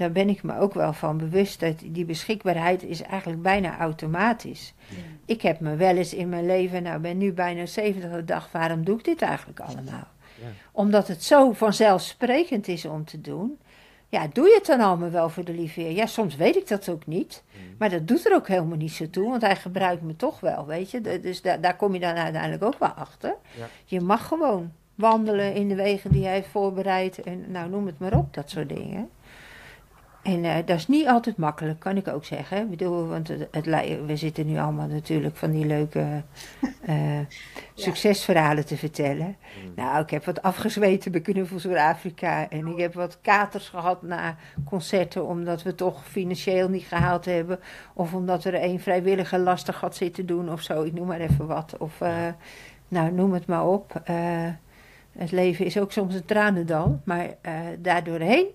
[0.00, 4.74] Daar ben ik me ook wel van bewust dat die beschikbaarheid is eigenlijk bijna automatisch.
[5.24, 8.84] Ik heb me wel eens in mijn leven, nou ben nu bijna 70 dag, waarom
[8.84, 10.08] doe ik dit eigenlijk allemaal?
[10.40, 10.46] Ja.
[10.72, 13.58] Omdat het zo vanzelfsprekend is om te doen.
[14.08, 15.94] Ja, doe je het dan allemaal wel voor de lieve?
[15.94, 17.42] Ja, soms weet ik dat ook niet.
[17.78, 20.66] Maar dat doet er ook helemaal niet zo toe, want hij gebruikt me toch wel,
[20.66, 21.20] weet je.
[21.20, 23.34] Dus daar, daar kom je dan uiteindelijk ook wel achter.
[23.58, 23.66] Ja.
[23.84, 27.22] Je mag gewoon wandelen in de wegen die hij heeft voorbereid.
[27.22, 29.10] En nou, noem het maar op, dat soort dingen.
[30.22, 32.58] En eh, dat is niet altijd makkelijk, kan ik ook zeggen.
[32.58, 33.66] Ik bedoel, want het,
[34.06, 36.00] we zitten nu allemaal natuurlijk van die leuke
[36.80, 37.18] eh,
[37.74, 39.36] succesverhalen te vertellen.
[39.74, 42.48] Nou, ik heb wat afgezweten bij Knuffels voor Afrika.
[42.48, 47.60] En ik heb wat katers gehad na concerten, omdat we toch financieel niet gehaald hebben.
[47.94, 51.46] Of omdat er een vrijwilliger lastig had zitten doen of zo, ik noem maar even
[51.46, 51.74] wat.
[51.78, 52.26] Of, eh,
[52.88, 54.00] nou, noem het maar op.
[55.12, 57.28] Het leven is ook soms een tranendal, maar
[57.78, 58.46] daardoorheen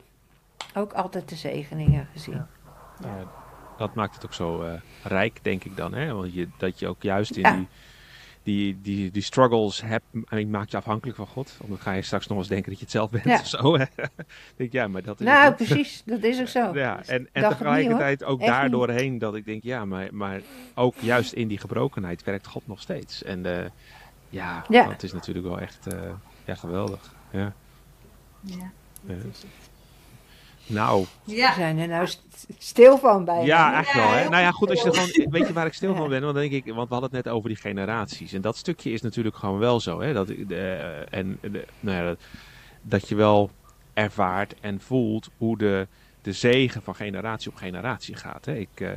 [0.75, 2.45] ook altijd de zegeningen gezien.
[3.03, 3.11] Eh,
[3.77, 4.73] dat maakt het ook zo eh,
[5.03, 5.93] rijk, denk ik dan.
[5.93, 6.13] Hè?
[6.13, 7.55] Want je, dat je ook juist in Ja.
[7.55, 7.67] die,
[8.43, 11.55] die, die, die struggles hebt, en ik maak je afhankelijk van God.
[11.57, 13.39] Want dan ga je straks nog eens denken dat je het zelf bent Ja.
[13.39, 13.77] of zo.
[13.77, 13.85] Hè?
[14.55, 16.73] denk ja, maar dat is Nou, precies, dat is ook zo.
[16.73, 18.59] Ja, en, en Dacht het tegelijkertijd niet, ook Echt niet.
[18.59, 20.41] daardoorheen dat ik denk, ja, maar, maar
[20.75, 23.23] ook juist in die gebrokenheid werkt God nog steeds.
[23.23, 23.69] En eh,
[24.29, 24.87] ja, Ja.
[24.87, 25.99] dat is natuurlijk wel echt eh,
[26.45, 27.13] ja, geweldig.
[27.31, 27.53] Ja.
[28.41, 28.71] Ja, Ja.
[29.01, 29.64] dat is het.
[30.65, 32.21] Nou, We Ja, zijn er nou st-
[32.57, 33.45] stil van bij.
[33.45, 34.11] Ja, echt wel.
[34.11, 34.29] Hè?
[34.29, 36.21] Nou ja, goed, als je er gewoon, weet je waar ik stil van ben?
[36.21, 38.33] Want, dan denk ik, want we hadden het net over die generaties.
[38.33, 40.01] En dat stukje is natuurlijk gewoon wel zo.
[40.01, 40.13] Hè?
[40.13, 42.19] Dat, de, en de, nou ja, dat,
[42.81, 43.49] dat je wel
[43.93, 45.87] ervaart en voelt hoe de,
[46.21, 48.45] de zegen van generatie op generatie gaat.
[48.45, 48.55] Hè?
[48.55, 48.89] Ik, eh,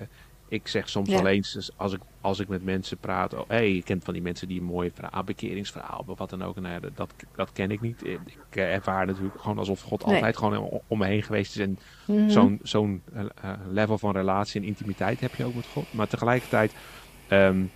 [0.48, 1.16] ik zeg soms Ja.
[1.16, 4.14] wel eens, dus als ik, als ik met mensen praat, oh, hey, je kent van
[4.14, 6.60] die mensen die een mooi verhaal, bekeringsverhaal of wat dan ook.
[6.60, 8.04] Nou ja, dat- dat, ken ik niet.
[8.06, 8.20] Ik
[8.50, 10.14] ervaar natuurlijk gewoon alsof God Nee.
[10.14, 12.28] altijd gewoon om- om me heen geweest is en Mhm.
[12.28, 15.92] zo'n zo'n eh, eh, level van relatie en intimiteit heb je ook met God.
[15.92, 16.74] Maar tegelijkertijd
[17.26, 17.66] ehm,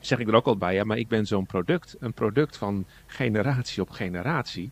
[0.00, 1.96] zeg ik er ook al bij, ja, maar ik ben zo'n product.
[1.98, 4.70] Een product van generatie op generatie.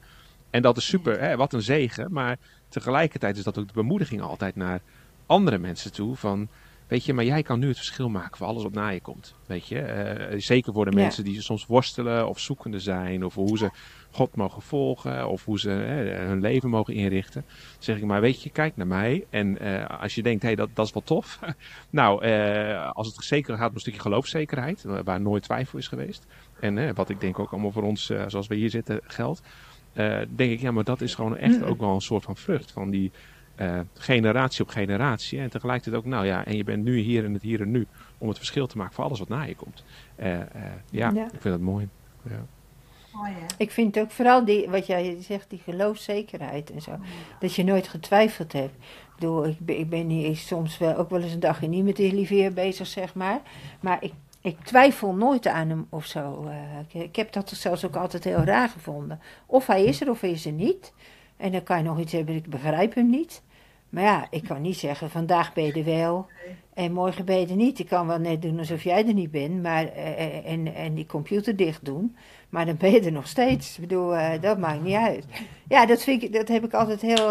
[0.51, 2.13] En dat is super, hè, wat een zegen.
[2.13, 2.37] Maar
[2.69, 4.83] tegelijkertijd is dat ook de bemoediging altijd naar
[5.27, 6.17] andere mensen toe.
[6.17, 6.49] Van,
[6.89, 9.35] weet je, maar jij kan nu het verschil maken voor alles wat na je komt.
[9.47, 11.03] Weet je, Eh, zeker voor de Ja.
[11.03, 13.25] mensen die soms worstelen of zoekende zijn.
[13.25, 13.71] Of hoe ze
[14.11, 15.29] God mogen volgen.
[15.29, 17.47] Of hoe ze hun leven mogen inrichten
[17.79, 19.25] zeg ik maar, weet je, kijk naar mij.
[19.31, 21.39] En eh, als je denkt, hé, hey, dat, dat is wel tof.
[21.91, 25.89] nou, eh, als het zeker gaat om een stukje geloofszekerheid, wa- waar nooit twijfel is
[25.89, 26.27] geweest.
[26.61, 29.41] En wat ik denk ook allemaal voor ons, zoals we hier zitten, geldt.
[30.29, 32.91] denk ik, ja, maar dat is gewoon echt ook wel een soort van vrucht van
[32.91, 33.13] die
[33.59, 35.41] eh, generatie op generatie.
[35.41, 37.87] En tegelijkertijd ook, nou ja, en je bent nu hier in het hier en nu
[38.19, 39.85] om het verschil te maken voor alles wat na je komt.
[40.17, 40.47] Eh, eh,
[40.91, 41.25] ja, Ja.
[41.25, 41.89] ik vind dat mooi.
[42.23, 42.45] Ja.
[43.57, 46.99] Ik vind ook vooral die, wat jij zegt, die geloofszekerheid en zo.
[47.41, 48.75] Dat je nooit getwijfeld hebt.
[48.75, 51.85] Ik bedoel, ik ben, ik ben hier soms wel, ook wel eens een dagje niet
[51.85, 53.41] met de Olivier bezig, zeg maar.
[53.81, 56.47] Maar ik, ik twijfel nooit aan hem of zo.
[56.49, 59.21] Eh, ik, ik heb dat zelfs ook altijd heel raar gevonden.
[59.47, 60.93] Of hij is er of hij is er niet.
[61.37, 63.43] En dan kan je nog iets hebben, ik begrijp hem niet.
[63.89, 66.27] Maar ja, ik kan niet zeggen, vandaag ben je er wel
[66.75, 67.79] en morgen ben je er niet.
[67.79, 70.95] Ik kan wel net doen alsof jij er niet bent, maar, eh, eh, en, en
[70.95, 72.17] die computer dicht doen.
[72.49, 73.75] Maar dan ben je er nog steeds.
[73.75, 75.25] Ik bedoel, eh, dat maakt niet uit.
[75.69, 77.29] Ja, dat, vind ik, dat heb ik altijd heel...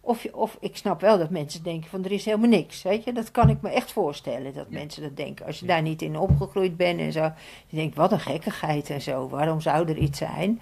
[0.00, 3.04] of, je- of ik snap wel dat mensen denken van er is helemaal niks, weet
[3.04, 3.12] je.
[3.12, 5.46] Dat kan ik me echt voorstellen, dat mensen dat denken.
[5.46, 7.32] Als je daar niet in opgegroeid bent en zo.
[7.66, 9.28] Je denkt, wat een gekkigheid en zo.
[9.28, 10.60] Waarom zou er iets zijn?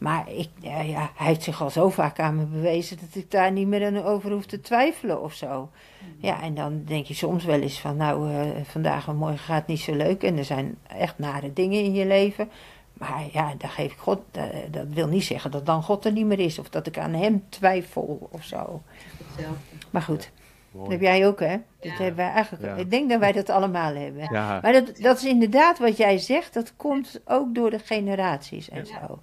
[0.00, 3.30] Maar ik, ja, ja, hij heeft zich al zo vaak aan me bewezen dat ik
[3.30, 5.70] daar niet meer aan over hoef te twijfelen of zo.
[6.18, 9.56] Ja, en dan denk je soms wel eens van, nou, eh, vandaag en morgen gaat
[9.58, 10.22] het niet zo leuk.
[10.22, 12.50] En er zijn echt nare dingen in je leven.
[12.92, 16.12] Maar ja, daar geef ik God, eh, dat wil niet zeggen dat dan God er
[16.12, 16.58] niet meer is.
[16.58, 18.82] Of dat ik aan hem twijfel of zo.
[19.26, 19.58] Hetzelfde.
[19.90, 20.30] Maar goed,
[20.72, 21.56] dat heb jij ook, hè?
[21.80, 21.96] Dat Ja.
[21.96, 22.74] hebben wij eigenlijk, Ja.
[22.74, 24.22] Ik denk dat wij dat allemaal hebben.
[24.32, 28.68] Ja, Maar dat, dat is inderdaad wat jij zegt, dat komt ook door de generaties
[28.68, 29.06] en Ja.
[29.06, 29.18] zo.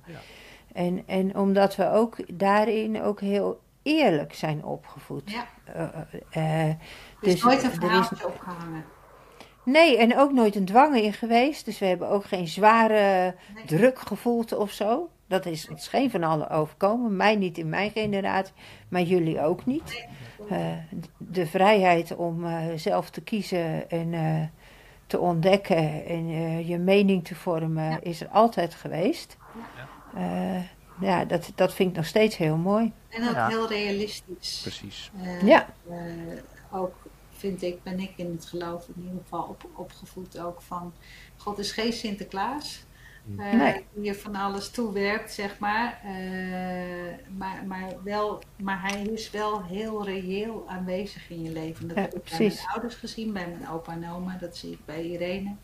[0.78, 0.84] Ja.
[0.84, 5.32] En, en omdat we ook daarin ook heel eerlijk zijn opgevoed.
[5.32, 5.46] Ja.
[7.22, 8.86] Is Dus nooit een er is- verhaaltje opgehangen.
[9.66, 11.66] nee, en ook nooit een dwang in geweest.
[11.66, 13.66] Dus we hebben ook geen zware Nee.
[13.66, 15.10] druk gevoeld of zo.
[15.28, 17.16] Dat is geen van allen overkomen.
[17.16, 18.54] Mij niet in mijn generatie,
[18.90, 20.06] maar jullie ook niet.
[21.18, 24.52] De vrijheid om zelf te kiezen en
[25.08, 26.28] te ontdekken en
[26.66, 28.00] je mening te vormen Ja.
[28.02, 29.38] is er altijd geweest.
[29.76, 29.84] Eh,
[31.02, 32.92] ja, dat, dat vind ik nog steeds heel mooi.
[33.10, 33.48] En ook Ja.
[33.48, 34.60] heel realistisch.
[34.62, 35.12] precies.
[35.24, 35.68] Eh, Ja.
[35.90, 35.98] eh,
[36.72, 36.96] ook
[37.32, 40.94] vind ik, ben ik in het geloof in ieder geval op, opgevoed ook van
[41.38, 42.86] God is geen Sinterklaas.
[43.38, 43.86] eh, Nee.
[43.94, 46.00] Die je van alles toewerkt, zeg maar.
[46.04, 46.12] Eh,
[47.38, 51.88] maar, maar, wel, maar hij is wel heel reëel aanwezig in je leven.
[51.88, 54.38] Dat Ja, heb ik bij mijn ouders gezien, bij mijn opa en oma.
[54.40, 55.56] Dat zie ik bij Irene.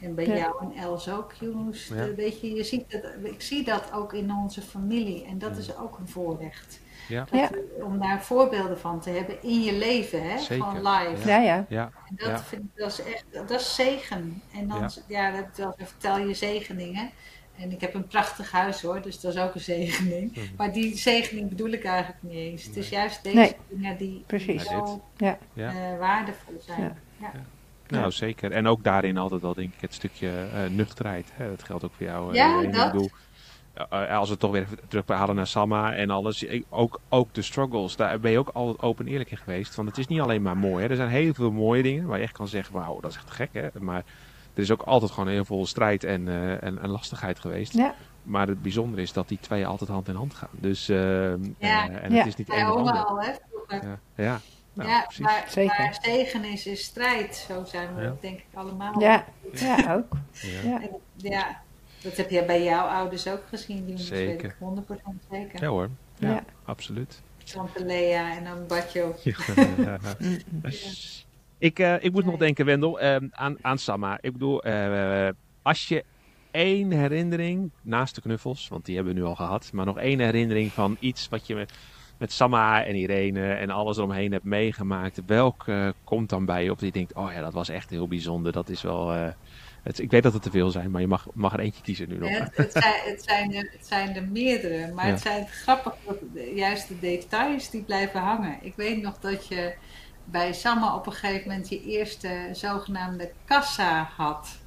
[0.00, 0.36] En bij Ja.
[0.36, 1.86] jou en Els ook, Jonas.
[1.94, 1.94] Ja.
[2.06, 5.24] Eh, Weet je, je ziet dat, ik zie dat ook in onze familie.
[5.24, 6.80] En dat is ook een voorrecht.
[7.08, 7.26] Ja.
[7.30, 7.50] Dat-
[7.82, 10.38] Om daar voorbeelden van te hebben in je leven, hè?
[10.38, 10.64] Zeker.
[10.66, 11.28] Gewoon live.
[11.28, 11.66] Ja, ja.
[11.68, 12.38] ja, En dat Ja.
[12.38, 14.42] vind ik, dat is echt, dat is zegen.
[14.54, 14.88] En dan, Ja.
[15.06, 17.10] ja, dat, dat vertel je zegeningen.
[17.56, 20.30] En ik heb een prachtig huis hoor, dus dat is ook een zegening.
[20.36, 20.44] Mhm.
[20.56, 22.64] Maar die zegening bedoel ik eigenlijk niet eens.
[22.64, 23.56] Het is juist deze Nee.
[23.68, 24.64] dingen die, Precies.
[24.64, 25.38] zo Ja.
[25.52, 25.68] ja.
[25.92, 26.98] eh, waardevol zijn.
[27.20, 27.32] Ja.
[27.90, 27.98] Ja.
[27.98, 28.52] Nou, zeker.
[28.52, 31.30] En ook daarin altijd wel, denk ik, het stukje eh, nuchterheid.
[31.34, 31.48] Hè?
[31.48, 32.28] Dat geldt ook voor jou.
[32.30, 32.64] eh, Ja, dat.
[32.86, 33.10] Ik bedoel,
[33.74, 36.46] eh, als we het toch weer even terughalen naar Samma en alles.
[36.68, 39.74] Ook, ook de struggles, daar ben je ook altijd open en eerlijk in geweest.
[39.74, 40.84] Want het is niet alleen maar mooi.
[40.84, 40.90] Hè?
[40.90, 43.30] Er zijn heel veel mooie dingen waar je echt kan zeggen, wauw, dat is echt
[43.30, 43.48] gek.
[43.52, 43.68] Hè?
[43.80, 44.02] Maar
[44.54, 46.28] er is ook altijd gewoon heel veel strijd en,
[46.60, 47.72] en, en lastigheid geweest.
[47.72, 47.94] Ja.
[48.22, 50.48] Maar het bijzondere is dat die twee altijd hand in hand gaan.
[50.52, 50.96] Dus, eh,
[51.58, 51.88] Ja.
[51.90, 52.16] en Ja.
[52.18, 53.04] het is niet oma ander.
[53.04, 53.32] al, hè?
[53.76, 54.40] Ja, ja.
[54.84, 55.24] Nou, ja, precies.
[55.24, 55.76] waar, Zeker.
[55.78, 57.36] waar zegen is, is strijd.
[57.48, 58.14] Zo zijn we Ja.
[58.20, 59.00] denk ik allemaal.
[59.00, 60.12] Ja, ja ook.
[60.32, 60.70] Ja.
[60.70, 60.82] Ja.
[60.82, 61.60] En, ja,
[62.02, 63.86] dat heb je bij jouw ouders ook gezien.
[63.86, 64.26] Die Zeker.
[64.26, 65.62] weet ik 100% zeker.
[65.62, 66.44] Ja hoor, ja, Ja.
[66.64, 67.22] absoluut.
[67.52, 69.14] Tante Lea en dan Badjo.
[69.22, 69.34] Ja.
[71.58, 74.18] ik, eh, ik moet nog denken, Wendel, ehm, aan, aan Samma.
[74.20, 75.28] Ik bedoel, eh,
[75.62, 76.04] als je
[76.50, 80.20] één herinnering, naast de knuffels, want die hebben we nu al gehad, maar nog één
[80.20, 81.66] herinnering van iets wat je
[82.20, 86.70] met, Samma en Irene en alles eromheen hebt meegemaakt, welk eh, komt dan bij je
[86.70, 89.12] op die je denkt, oh ja, dat was echt heel bijzonder, dat is wel...
[89.12, 89.28] eh,
[89.82, 92.08] het, ik weet dat het te veel zijn, maar je mag, mag er eentje kiezen
[92.08, 92.30] nu nog.
[92.30, 95.10] Het, het, zijn, het, zijn er, het zijn er meerdere, maar Ja.
[95.10, 95.94] het zijn grappig
[96.54, 98.58] juist de details die blijven hangen.
[98.62, 99.74] Ik weet nog dat je
[100.24, 104.59] bij Samma op een gegeven moment je eerste zogenaamde kassa had.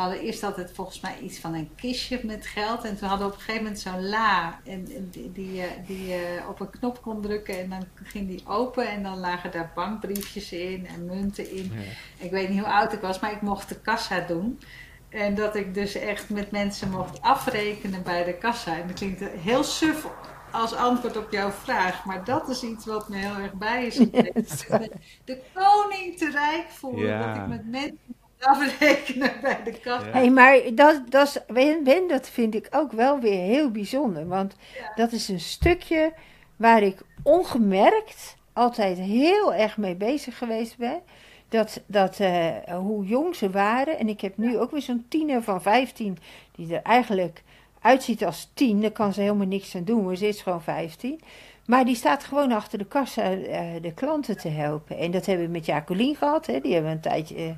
[0.00, 2.84] We hadden eerst altijd volgens mij iets van een kistje met geld.
[2.84, 4.60] En toen hadden we op een gegeven moment zo'n la.
[4.64, 7.58] En, en die, die, je- die je op een knop kon drukken.
[7.58, 8.88] En dan ging die open.
[8.88, 11.72] En dan lagen daar bankbriefjes in en munten in.
[11.74, 11.80] Ja.
[12.24, 14.60] Ik weet niet hoe oud ik was, maar ik mocht de kassa doen.
[15.08, 18.76] En dat ik dus echt met mensen mocht afrekenen bij de kassa.
[18.80, 20.06] En dat klinkt heel suf
[20.52, 22.04] als antwoord op jouw vraag.
[22.04, 24.32] Maar dat is iets wat me heel erg bij is gebleven.
[24.34, 24.90] de,
[25.24, 27.06] de koning te rijk voelen.
[27.06, 27.26] Ja.
[27.26, 27.98] Dat ik met mensen
[28.40, 30.06] afrekenen bij de kassa.
[30.06, 30.12] Ja.
[30.12, 34.28] Hey, maar dat, dat, Wen, dat vind ik ook wel weer heel bijzonder.
[34.28, 34.54] Want
[34.94, 36.12] dat is een stukje
[36.56, 41.00] waar ik ongemerkt altijd heel erg mee bezig geweest ben.
[41.48, 43.98] Dat, dat eh, hoe jong ze waren.
[43.98, 46.18] En ik heb nu ook weer zo'n tiener van 15
[46.52, 47.42] die er eigenlijk
[47.80, 48.80] uitziet als 10.
[48.80, 51.20] Daar kan ze helemaal niks aan doen, maar ze is gewoon 15.
[51.66, 54.98] Maar die staat gewoon achter de kassa eh, de klanten te helpen.
[54.98, 56.46] En dat hebben we met Jacqueline gehad.
[56.46, 56.60] Hè.
[56.60, 57.50] Die hebben we een tijdje eh,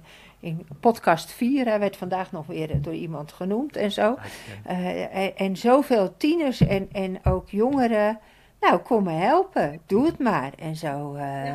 [0.43, 1.66] in podcast 4.
[1.66, 4.16] Hij werd vandaag nog weer door iemand genoemd en zo.
[4.64, 8.18] Eh, en, en zoveel tieners en, en ook jongeren.
[8.61, 9.80] Nou, kom me helpen.
[9.86, 10.53] Doe het maar.
[10.59, 11.14] En zo.
[11.14, 11.49] eh,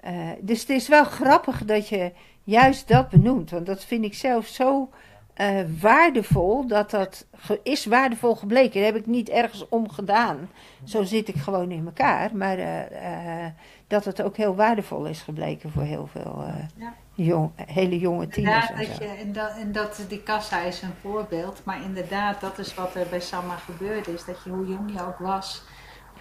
[0.00, 2.12] eh, dus het is wel grappig dat je
[2.44, 3.50] juist dat benoemt.
[3.50, 4.88] Want dat vind ik zelf zo
[5.34, 5.48] eh,
[5.80, 6.66] waardevol.
[6.66, 8.74] Dat dat ge- is waardevol gebleken.
[8.82, 10.50] Daar heb ik niet ergens om gedaan.
[10.84, 12.36] Zo zit ik gewoon in elkaar.
[12.36, 13.52] Maar eh, eh,
[13.86, 16.94] dat het ook heel waardevol is gebleken voor heel veel eh, Ja.
[17.24, 18.68] Jong, hele jonge tieners.
[18.68, 21.60] Inderdaad, En dat je, en, dat, en dat die kassa is een voorbeeld.
[21.64, 24.24] Maar inderdaad, dat is wat er bij Samma gebeurd is.
[24.24, 25.62] Dat je, hoe jong je ook was,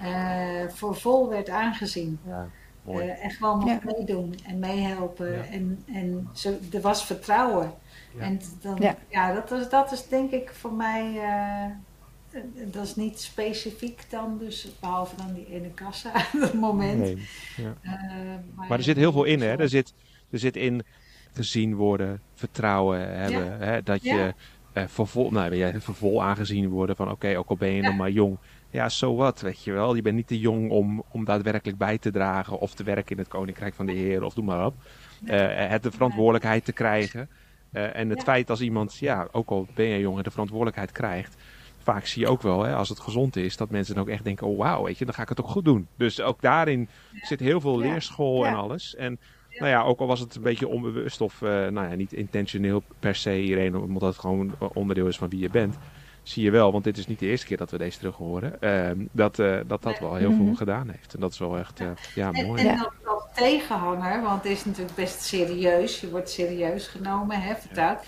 [0.02, 2.20] eh, voor vol werd aangezien.
[2.26, 2.48] Ja.
[2.88, 3.92] Eh, en gewoon mocht Ja.
[3.98, 5.32] meedoen en meehelpen.
[5.32, 5.44] Ja.
[5.44, 7.74] En, en zo, er was vertrouwen.
[8.18, 8.22] Ja.
[8.24, 8.96] En dan, ja.
[9.10, 9.34] Ja.
[9.34, 11.18] dat, is, dat is denk ik voor mij.
[11.22, 11.72] eh,
[12.72, 16.98] dat is niet specifiek dan, dus behalve dan die ene kassa, dat moment.
[17.00, 17.28] Nee.
[17.58, 17.74] Ja.
[17.82, 17.92] Eh,
[18.68, 19.56] Maar er zit heel veel in, hè?
[19.58, 19.94] Er zit,
[20.32, 20.84] er zit in
[21.34, 23.58] gezien worden, vertrouwen hebben.
[23.60, 23.84] Hè?
[23.84, 24.16] Dat Ja.
[24.16, 24.34] je
[24.74, 27.88] eh vervol, nou, zegt vervol aangezien worden van oké, ook al ben je Ja.
[27.88, 28.38] nog maar jong.
[28.70, 29.96] Ja, zo wat, weet je wel.
[29.96, 33.18] Je bent niet te jong om, om daadwerkelijk bij te dragen of te werken in
[33.18, 34.74] het Koninkrijk van de Heer of doe maar op.
[35.26, 37.30] Eh, het de verantwoordelijkheid te krijgen.
[37.72, 40.92] Eh, en het feit als iemand, ja, ook al ben je jong en de verantwoordelijkheid
[40.92, 41.36] krijgt.
[41.78, 44.24] Vaak zie je ook wel, hè, als het gezond is, dat mensen dan ook echt
[44.24, 45.88] denken, oh wauw, weet je, dan ga ik het ook goed doen.
[45.98, 46.90] Dus ook daarin
[47.22, 47.90] zit heel veel Ja.
[47.92, 48.96] leerschool en alles.
[48.96, 49.20] En
[49.58, 52.84] nou ja, ook al was het een beetje onbewust of eh, nou ja, niet intentioneel
[53.00, 55.78] per se iedereen, omdat het gewoon onderdeel is van wie je bent.
[56.24, 58.62] Zie je wel, want dit is niet de eerste keer dat we deze terug horen,
[58.62, 60.56] ehm, dat, eh, dat dat wel heel veel Mhm.
[60.56, 61.14] gedaan heeft.
[61.14, 62.62] En dat is wel echt, eh, ja, En, mooi.
[62.62, 62.78] en Ja.
[62.84, 68.06] als, als tegenhanger, want het is natuurlijk best serieus, je wordt serieus genomen, hè, vertrouwd.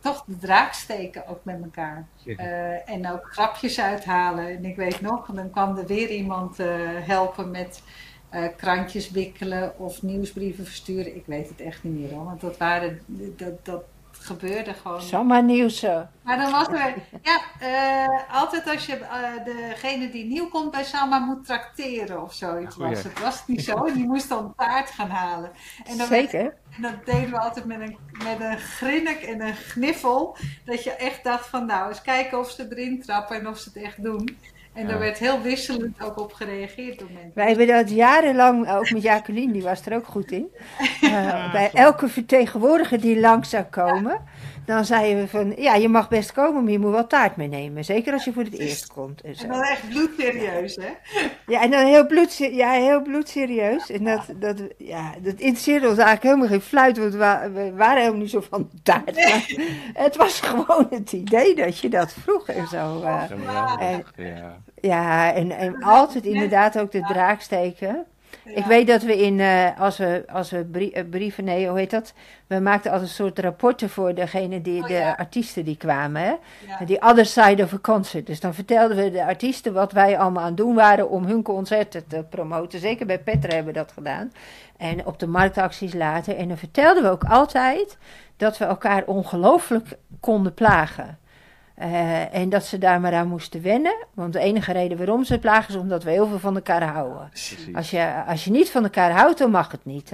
[0.00, 2.06] Toch de draak steken ook met elkaar.
[2.24, 4.46] Eh, en ook grapjes uithalen.
[4.56, 6.66] En ik weet nog, dan kwam er weer iemand eh,
[7.00, 7.82] helpen met
[8.32, 11.16] eh, krantjes wikkelen of nieuwsbrieven versturen.
[11.16, 13.00] Ik weet het echt niet meer hoor, want dat, waren,
[13.36, 15.00] dat, dat gebeurde gewoon.
[15.02, 16.06] Zomaar nieuws zo.
[16.22, 20.84] Maar dan was er, ja, eh, altijd als je eh, degene die nieuw komt bij
[20.84, 22.90] Sama moet trakteren of zoiets Goeie.
[22.94, 23.02] was.
[23.02, 25.50] Het was niet zo, die moest dan taart gaan halen.
[25.84, 26.54] En dan werd- Zeker.
[26.76, 30.36] en dat deden we altijd met een, met een grinnik en een gniffel.
[30.64, 33.68] Dat je echt dacht van nou, eens kijken of ze erin trappen en of ze
[33.74, 34.38] het echt doen.
[34.74, 34.98] En daar Ja.
[35.00, 37.30] werd heel wisselend ook op gereageerd door mensen.
[37.34, 40.46] Wij hebben dat jarenlang, ook met Jacqueline, die was er ook goed in.
[41.02, 44.20] Eh, bij elke vertegenwoordiger die langs zou komen,
[44.64, 47.84] dan zeiden we van, ja, je mag best komen, maar je moet wel taart meenemen.
[47.84, 49.20] Zeker als je voor het eerst komt.
[49.20, 49.42] En zo.
[49.42, 50.88] En dan echt bloedserieus, hè?
[51.46, 53.90] Ja, en dan heel, bloedse ja, heel bloedserieus.
[53.90, 57.72] En dat, dat, ja, dat interesseerde ons eigenlijk helemaal geen fluit, want we, wa- we
[57.74, 59.16] waren helemaal niet zo van taart.
[59.94, 63.02] Het was gewoon het idee dat je dat vroeg en zo.
[63.02, 63.22] eh.
[63.22, 64.60] Geweldig, En- ja.
[64.80, 68.04] Ja, en, en altijd inderdaad ook de draak steken.
[68.44, 71.78] Ik weet dat we in, eh, als we, als we brie- eh, brieven, nee, hoe
[71.78, 72.12] heet dat?
[72.46, 75.14] We maakten altijd een soort rapporten voor degene die, Oh, de ja.
[75.18, 76.34] artiesten die kwamen, hè?
[76.66, 76.84] Ja.
[76.84, 78.26] Die other side of a concert.
[78.26, 81.42] Dus dan vertelden we de artiesten wat wij allemaal aan het doen waren om hun
[81.42, 82.78] concerten te promoten.
[82.80, 84.32] Zeker bij Petra hebben we dat gedaan.
[84.76, 86.36] En op de marktacties later.
[86.36, 87.98] En dan vertelden we ook altijd
[88.36, 89.86] dat we elkaar ongelooflijk
[90.20, 91.18] konden plagen.
[91.74, 94.06] Eh, en dat ze daar maar aan moesten wennen.
[94.14, 97.28] Want de enige reden waarom ze plagen is omdat we heel veel van elkaar houden.
[97.28, 97.74] Precies.
[97.74, 100.12] Als je, als je niet van elkaar houdt, dan mag het niet.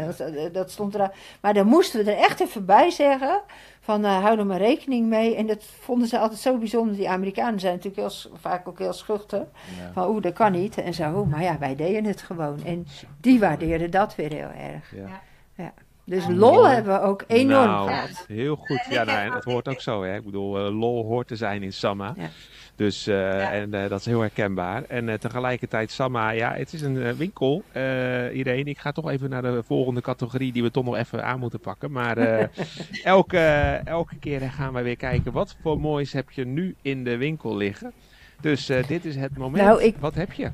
[0.53, 3.41] Dat, stond er, maar dan moesten we er echt even bij zeggen.
[3.81, 5.37] Van eh, hou er maar rekening mee.
[5.37, 6.97] En dat vonden ze altijd zo bijzonder.
[6.97, 9.47] Die Amerikanen zijn natuurlijk heel, vaak ook heel schuchter.
[9.93, 10.79] Van oeh, dat kan niet.
[10.79, 11.25] En zo.
[11.25, 12.65] Maar ja, wij deden het gewoon.
[12.65, 12.87] En
[13.21, 14.95] die waardeerden dat weer heel erg.
[15.55, 15.73] Ja.
[16.09, 18.25] Dus lol hebben we ook enorm Nou, gehad.
[18.29, 18.87] heel goed.
[18.91, 20.17] Ja, nou, en het hoort ook zo, hè.
[20.17, 22.15] Ik bedoel, eh, lol hoort te zijn in Samma.
[22.17, 22.29] Ja.
[22.77, 23.53] Dus, eh, Ja.
[23.53, 24.85] en eh, dat is heel herkenbaar.
[24.85, 27.63] En eh, tegelijkertijd, Samma, ja, het is een winkel.
[27.73, 31.25] eh Irene, ik ga toch even naar de volgende categorie die we toch nog even
[31.25, 31.93] aan moeten pakken.
[31.93, 32.47] Maar eh,
[33.05, 33.39] elke,
[33.85, 37.57] elke keer gaan wij weer kijken, wat voor moois heb je nu in de winkel
[37.57, 37.93] liggen?
[38.41, 39.65] Dus eh, dit is het moment.
[39.65, 40.51] Nou, ik- Wat heb je?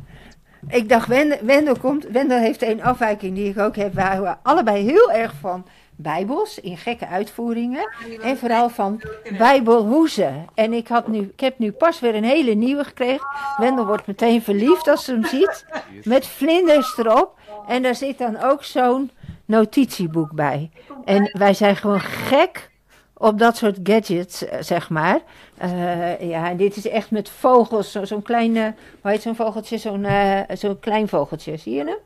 [0.68, 2.04] Ik dacht, Wendel, Wendel komt.
[2.04, 3.94] Wendel heeft een afwijking die ik ook heb.
[3.94, 7.90] Wij houden allebei heel erg van Bijbels in gekke uitvoeringen.
[8.22, 9.00] En vooral van
[9.38, 10.46] Bijbelhoezen.
[10.54, 13.26] En ik, had nu, ik heb nu pas weer een hele nieuwe gekregen.
[13.58, 15.66] Wendel wordt meteen verliefd als ze hem ziet.
[16.04, 17.38] Met vlinders erop.
[17.66, 19.10] En daar zit dan ook zo'n
[19.44, 20.70] notitieboek bij.
[21.04, 22.70] En wij zijn gewoon gek
[23.16, 25.20] op dat soort gadgets, eh, zeg maar.
[25.58, 27.92] Eh, ja, en dit is echt met vogels.
[27.92, 28.68] zo- Zo'n klein, eh,
[29.00, 29.78] hoe heet zo'n vogeltje?
[29.78, 30.06] Zo'n
[30.54, 31.56] zo'n klein vogeltje.
[31.56, 31.96] Zie je hem?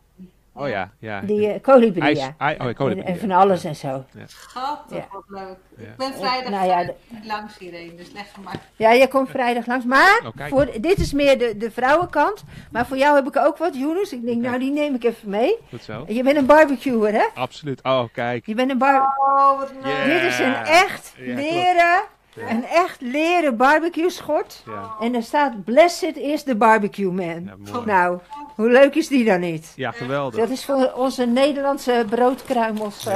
[0.58, 1.20] Oh ja, ja.
[1.20, 2.34] Die uh, kolibrie, ja.
[2.38, 4.04] oh, kolibrie, En, van alles en zo.
[4.26, 5.06] Schattig, Ja.
[5.10, 5.56] wat leuk.
[5.76, 5.84] Ja.
[5.84, 8.60] Ik ben vrijdag Nou ja, niet langs hierheen, dus leg hem maar.
[8.76, 9.84] Ja, jij komt vrijdag langs.
[9.84, 12.44] Maar Oh, voor, dit is meer de, de vrouwenkant.
[12.70, 14.12] Maar voor jou heb ik ook wat, Jonas.
[14.12, 15.56] Ik denk, nou, die neem ik even mee.
[15.68, 16.04] Goed zo.
[16.08, 17.24] Je bent een barbecuer, hè?
[17.34, 17.82] Absoluut.
[17.82, 18.46] Oh, kijk.
[18.46, 19.14] Je bent een bar...
[19.18, 19.84] Oh, wat leuk.
[19.84, 20.04] Yeah.
[20.04, 22.02] Dit is een echt leren,
[22.48, 24.64] een echt leren barbecue schort.
[25.00, 27.50] En er staat, blessed is the barbecue man.
[27.84, 28.18] Nou,
[28.54, 29.72] hoe leuk is die dan niet?
[29.76, 30.40] Ja, geweldig.
[30.40, 33.06] Dat is voor onze Nederlandse broodkruimels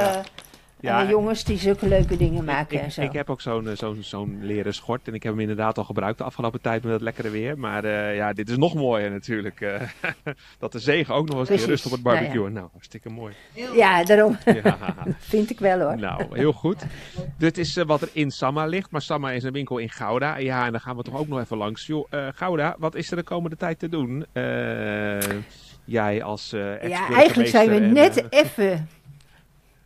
[0.83, 0.99] Ja.
[0.99, 3.01] Ja, eh, jongens die zulke leuke dingen maken ik, en zo.
[3.01, 5.83] ik heb ook zo'n eh, zo'n zo'n leren schort en ik heb hem inderdaad al
[5.83, 7.57] gebruikt de afgelopen tijd met het lekkere weer.
[7.59, 9.61] Maar eh, ja, dit is nog mooier natuurlijk.
[9.61, 9.81] eh,
[10.59, 11.65] dat de zegen ook nog eens Precies.
[11.67, 12.49] rust op het Nou barbecue.
[12.49, 13.33] Nou, hartstikke mooi.
[13.75, 14.77] Ja, daarom Ja,
[15.19, 15.97] vind ik wel hoor.
[15.97, 16.85] nou, heel goed.
[17.37, 18.91] Dit is wat er in Samma ligt.
[18.91, 20.37] Maar Samma is een winkel in Gouda.
[20.37, 21.85] Ja, en daar gaan we toch ook nog even langs.
[21.87, 24.25] Joh, Gouda, wat is er de komende tijd te doen?
[25.85, 28.87] Jij als Ja, eigenlijk zijn we en, net even.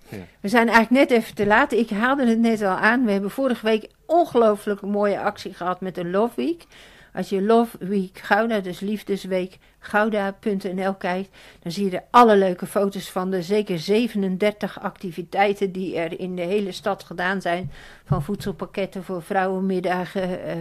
[0.10, 0.18] Ja.
[0.40, 1.72] We zijn eigenlijk net even te laat.
[1.72, 3.06] Ik haalde het net al aan.
[3.06, 6.66] We hebben vorige week ongelooflijk mooie actie gehad met een Love Week.
[7.14, 11.30] Als je Love Week Gouda, dus Liefdesweek Gouda.nl kijkt,
[11.60, 16.36] dan zie je er alle leuke foto's van de zeker 37 activiteiten die er in
[16.36, 17.72] de hele stad gedaan zijn.
[18.06, 20.56] Van voedselpakketten voor vrouwenmiddagen, eh,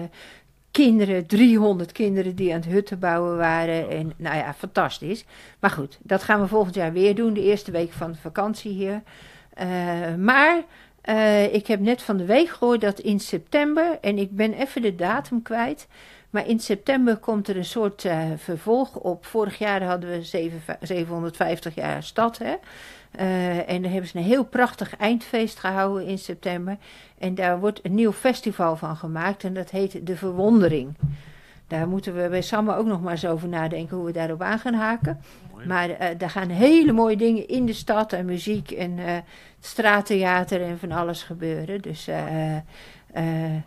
[0.71, 3.91] kinderen, 300 kinderen die aan het hutten bouwen waren.
[3.91, 5.25] En nou ja, fantastisch.
[5.61, 8.73] Maar goed, dat gaan we volgend jaar weer doen, de eerste week van de vakantie
[8.73, 9.03] hier.
[9.57, 10.63] Eh, maar
[11.01, 14.83] eh, ik heb net van de week gehoord dat in september, en ik ben even
[14.83, 15.89] de datum kwijt,
[16.31, 19.27] maar in september komt er een soort eh, vervolg op.
[19.27, 22.55] Vorig jaar hadden we zeven- 750 jaar stad, hè.
[23.67, 26.77] En daar hebben ze een heel prachtig eindfeest gehouden in september.
[27.19, 30.95] En daar wordt een nieuw festival van gemaakt en dat heet De Verwondering.
[31.67, 34.59] Daar moeten we bij Samme ook nog maar eens over nadenken hoe we daarop aan
[34.59, 35.21] gaan haken.
[35.53, 35.67] Mooi.
[35.67, 39.17] Maar eh, daar gaan hele mooie dingen in de stad en muziek en eh,
[39.61, 41.83] straattheater en van alles gebeuren.
[41.83, 42.57] Dus eh,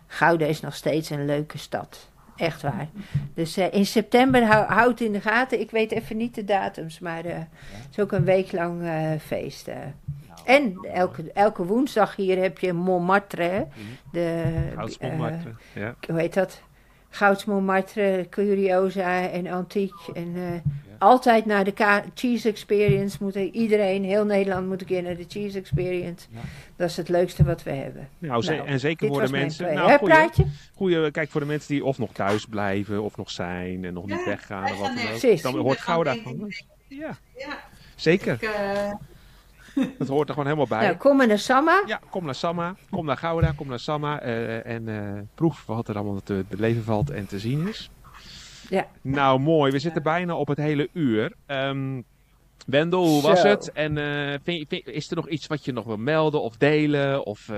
[0.06, 2.08] Gouda is nog steeds een leuke stad.
[2.36, 2.88] Echt waar.
[3.34, 5.60] Dus in september hou, houd in de gaten.
[5.60, 7.46] Ik weet even niet de datums, maar het
[7.90, 8.82] is ook een week lang
[9.20, 9.68] feest.
[9.68, 9.76] eh.
[10.44, 13.42] En elke, elke woensdag hier heb je Montmartre.
[13.42, 13.62] hè.
[14.12, 14.44] De,
[15.16, 15.58] Marten.
[15.74, 15.94] ja.
[16.08, 16.62] hoe heet dat?
[17.10, 19.92] Gouds Montmartre, Curiosa en Antiek.
[20.14, 25.02] En eh, altijd naar de ka- Cheese Experience moet iedereen, heel Nederland moet een keer
[25.02, 26.26] naar de Cheese Experience.
[26.30, 26.38] Ja.
[26.76, 28.08] Dat is het leukste wat we hebben.
[28.18, 29.74] Nou, ze- Nou, en zeker voor de mensen.
[29.74, 30.44] Nou, goeie, praatje?
[30.74, 34.06] goeie, kijk voor de mensen die of nog thuis blijven, of nog zijn en nog
[34.06, 34.64] niet weggaan.
[34.64, 34.96] Of wat dan ook.
[34.96, 35.42] Dan Precies.
[35.42, 36.52] hoort Gouda van.
[36.88, 37.58] Ja, Ja,
[37.94, 38.32] zeker.
[38.34, 38.92] ik, eh,
[39.98, 40.86] Dat hoort er gewoon helemaal bij.
[40.86, 41.82] Nou, kom maar naar Samma.
[41.86, 45.88] Ja, kom naar Samma, kom naar Gouda, kom naar Samma eh, en eh, proef wat
[45.88, 47.90] er allemaal te beleven valt en te zien is.
[48.68, 48.86] Ja.
[49.00, 49.72] Nou, mooi.
[49.72, 51.32] We zitten bijna op het hele uur.
[51.46, 52.00] Ehm
[52.66, 53.48] Wendel, hoe was Zo.
[53.48, 53.72] het?
[53.72, 57.26] En eh, vind, is er nog iets wat je nog wil melden of delen?
[57.26, 57.48] Of,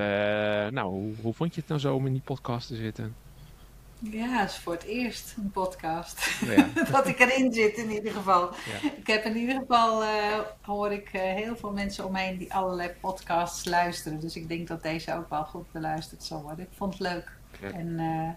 [0.70, 3.14] nou, hoe, hoe vond je het nou zo om in die podcast te zitten?
[4.11, 6.30] Ja, het is voor het eerst een podcast.
[6.44, 6.68] Ja.
[6.92, 8.50] dat ik erin zit in ieder geval.
[8.50, 8.90] Ja.
[8.96, 12.38] Ik heb in ieder geval, eh, hoor ik eh, heel veel mensen om me heen
[12.38, 14.20] die allerlei podcasts luisteren.
[14.20, 16.64] Dus ik denk dat deze ook wel goed beluisterd zal worden.
[16.64, 17.32] Ik vond het leuk.
[17.61, 17.70] Ja.
[17.70, 18.28] En eh,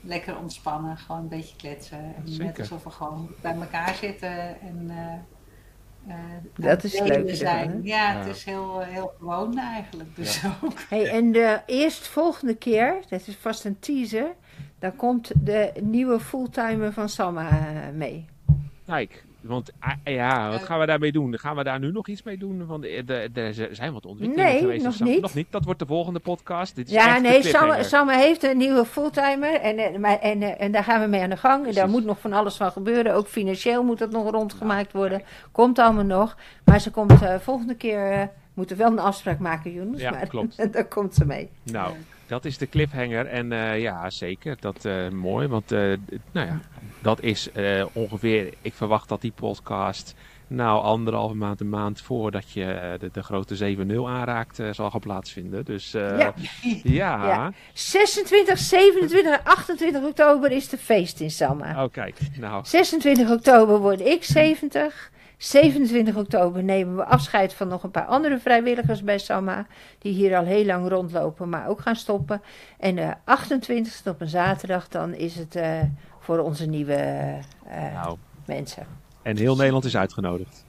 [0.00, 1.98] lekker ontspannen, gewoon een beetje kletsen.
[1.98, 4.86] En net alsof we gewoon bij elkaar zitten en...
[4.90, 6.20] eh, eh,
[6.56, 7.64] Dat is leuke zijn.
[7.66, 7.88] ervan, hè?
[7.88, 8.18] Ja, Ja.
[8.18, 10.16] het is heel, heel gewoon eigenlijk.
[10.16, 10.72] Dus ook.
[10.88, 14.34] Hey, en de eerstvolgende keer, dat is vast een teaser,
[14.78, 17.56] dan komt de nieuwe fulltimer van Samma eh,
[17.94, 18.24] mee.
[18.86, 21.38] Kijk, want ah, ja, wat gaan we daarmee doen?
[21.38, 22.66] Gaan we daar nu nog iets mee doen?
[22.66, 24.84] Want er- er zijn wat ontwikkelingen Nee, geweest.
[24.84, 25.20] nog niet.
[25.20, 26.76] Nog niet, dat wordt de volgende podcast.
[26.76, 27.42] Dit is Ja, nee.
[27.84, 31.22] Samme heeft een nieuwe fulltimer en, eh, maar, en, eh, en daar gaan we mee
[31.22, 31.66] aan de gang.
[31.66, 33.14] En daar moet nog van alles van gebeuren.
[33.14, 35.22] Ook financieel moet dat nog rondgemaakt worden.
[35.52, 36.36] Komt allemaal nog.
[36.64, 38.22] Maar ze komt eh, volgende keer, eh
[38.54, 40.00] moeten we wel een afspraak maken, Jonas.
[40.00, 40.56] Ja, maar klopt.
[40.72, 41.48] dan komt ze mee.
[41.62, 41.94] Nou,
[42.26, 43.26] dat is de cliffhanger.
[43.26, 44.56] En eh, ja, zeker.
[44.60, 45.46] Dat eh mooi.
[45.48, 45.72] Want d-
[46.32, 46.60] nou ja,
[47.02, 47.48] dat is
[47.92, 48.52] ongeveer.
[48.62, 50.14] Ik verwacht dat die podcast.
[50.48, 55.64] Nou, anderhalve maand, een maand voordat je de, de grote 7-0 aanraakt, zal gaan plaatsvinden.
[55.64, 56.34] Dus Ja.
[56.82, 57.26] ja.
[57.26, 57.52] Ja.
[57.72, 61.84] 26, 27 en 28 oktober is de feest in Samma.
[61.84, 62.16] Oh, kijk.
[62.38, 65.10] Nou, 26 oktober word ik 70.
[65.36, 69.66] 27 oktober nemen we afscheid van nog een paar andere vrijwilligers bij Samma.
[69.98, 72.42] Die hier al heel lang rondlopen, maar ook gaan stoppen.
[72.78, 75.80] En de 28e op een zaterdag, dan is het eh,
[76.20, 78.16] voor onze nieuwe eh, nou.
[78.46, 78.86] mensen.
[79.22, 80.65] En heel Nederland is uitgenodigd.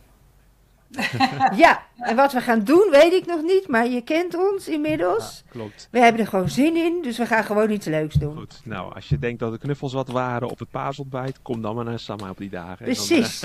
[1.56, 5.44] Ja, en wat we gaan doen weet ik nog niet, maar je kent ons inmiddels.
[5.50, 5.88] Klopt.
[5.92, 8.38] We hebben er gewoon zin in, dus we gaan gewoon iets leuks doen.
[8.38, 8.62] Goed.
[8.64, 11.86] Nou, als je denkt dat de knuffels wat waren op het paasontbijt, kom dan maar
[11.86, 12.86] naar Samma op die dagen.
[12.86, 13.40] Dan, Precies.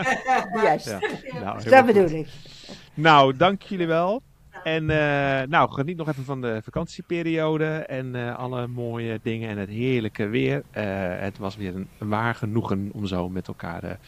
[0.62, 1.00] Juist, eh,
[1.32, 1.40] ja.
[1.40, 2.28] Nou, dat bedoel ik.
[2.94, 4.22] Nou, dank jullie wel.
[4.64, 9.58] En eh, nou, geniet nog even van de vakantieperiode en eh, alle mooie dingen en
[9.58, 10.62] het heerlijke weer.
[11.20, 13.98] Het was weer een, waar genoegen om zo met elkaar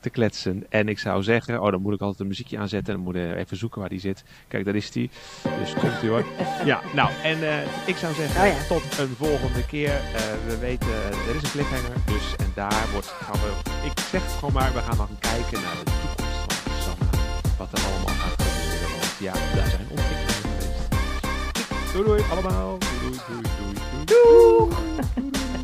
[0.00, 0.66] te kletsen.
[0.68, 2.94] En ik zou zeggen, oh, dan moet ik altijd een muziekje aanzetten.
[2.94, 4.24] Dan moet ik even zoeken waar die zit.
[4.48, 5.10] Kijk, daar is die.
[5.58, 6.24] Dus komt ie hoor.
[6.64, 8.66] Ja, nou, en eh, ik zou zeggen, Oh ja.
[8.68, 9.90] tot een volgende keer.
[9.90, 10.88] Eh, we weten,
[11.28, 11.96] er is een cliffhanger.
[12.06, 15.60] Dus, en daar wordt, gaan we, ik zeg het gewoon maar, we gaan dan kijken
[15.62, 17.10] naar de toekomst van Sanna.
[17.58, 18.90] Wat er allemaal gaat gebeuren.
[18.90, 21.92] Want ja, daar zijn ontwikkelingen geweest.
[21.92, 22.78] Doei doei allemaal.
[22.78, 23.74] Doei doei doei doei.
[24.04, 24.04] doei.
[24.04, 25.58] Doeg!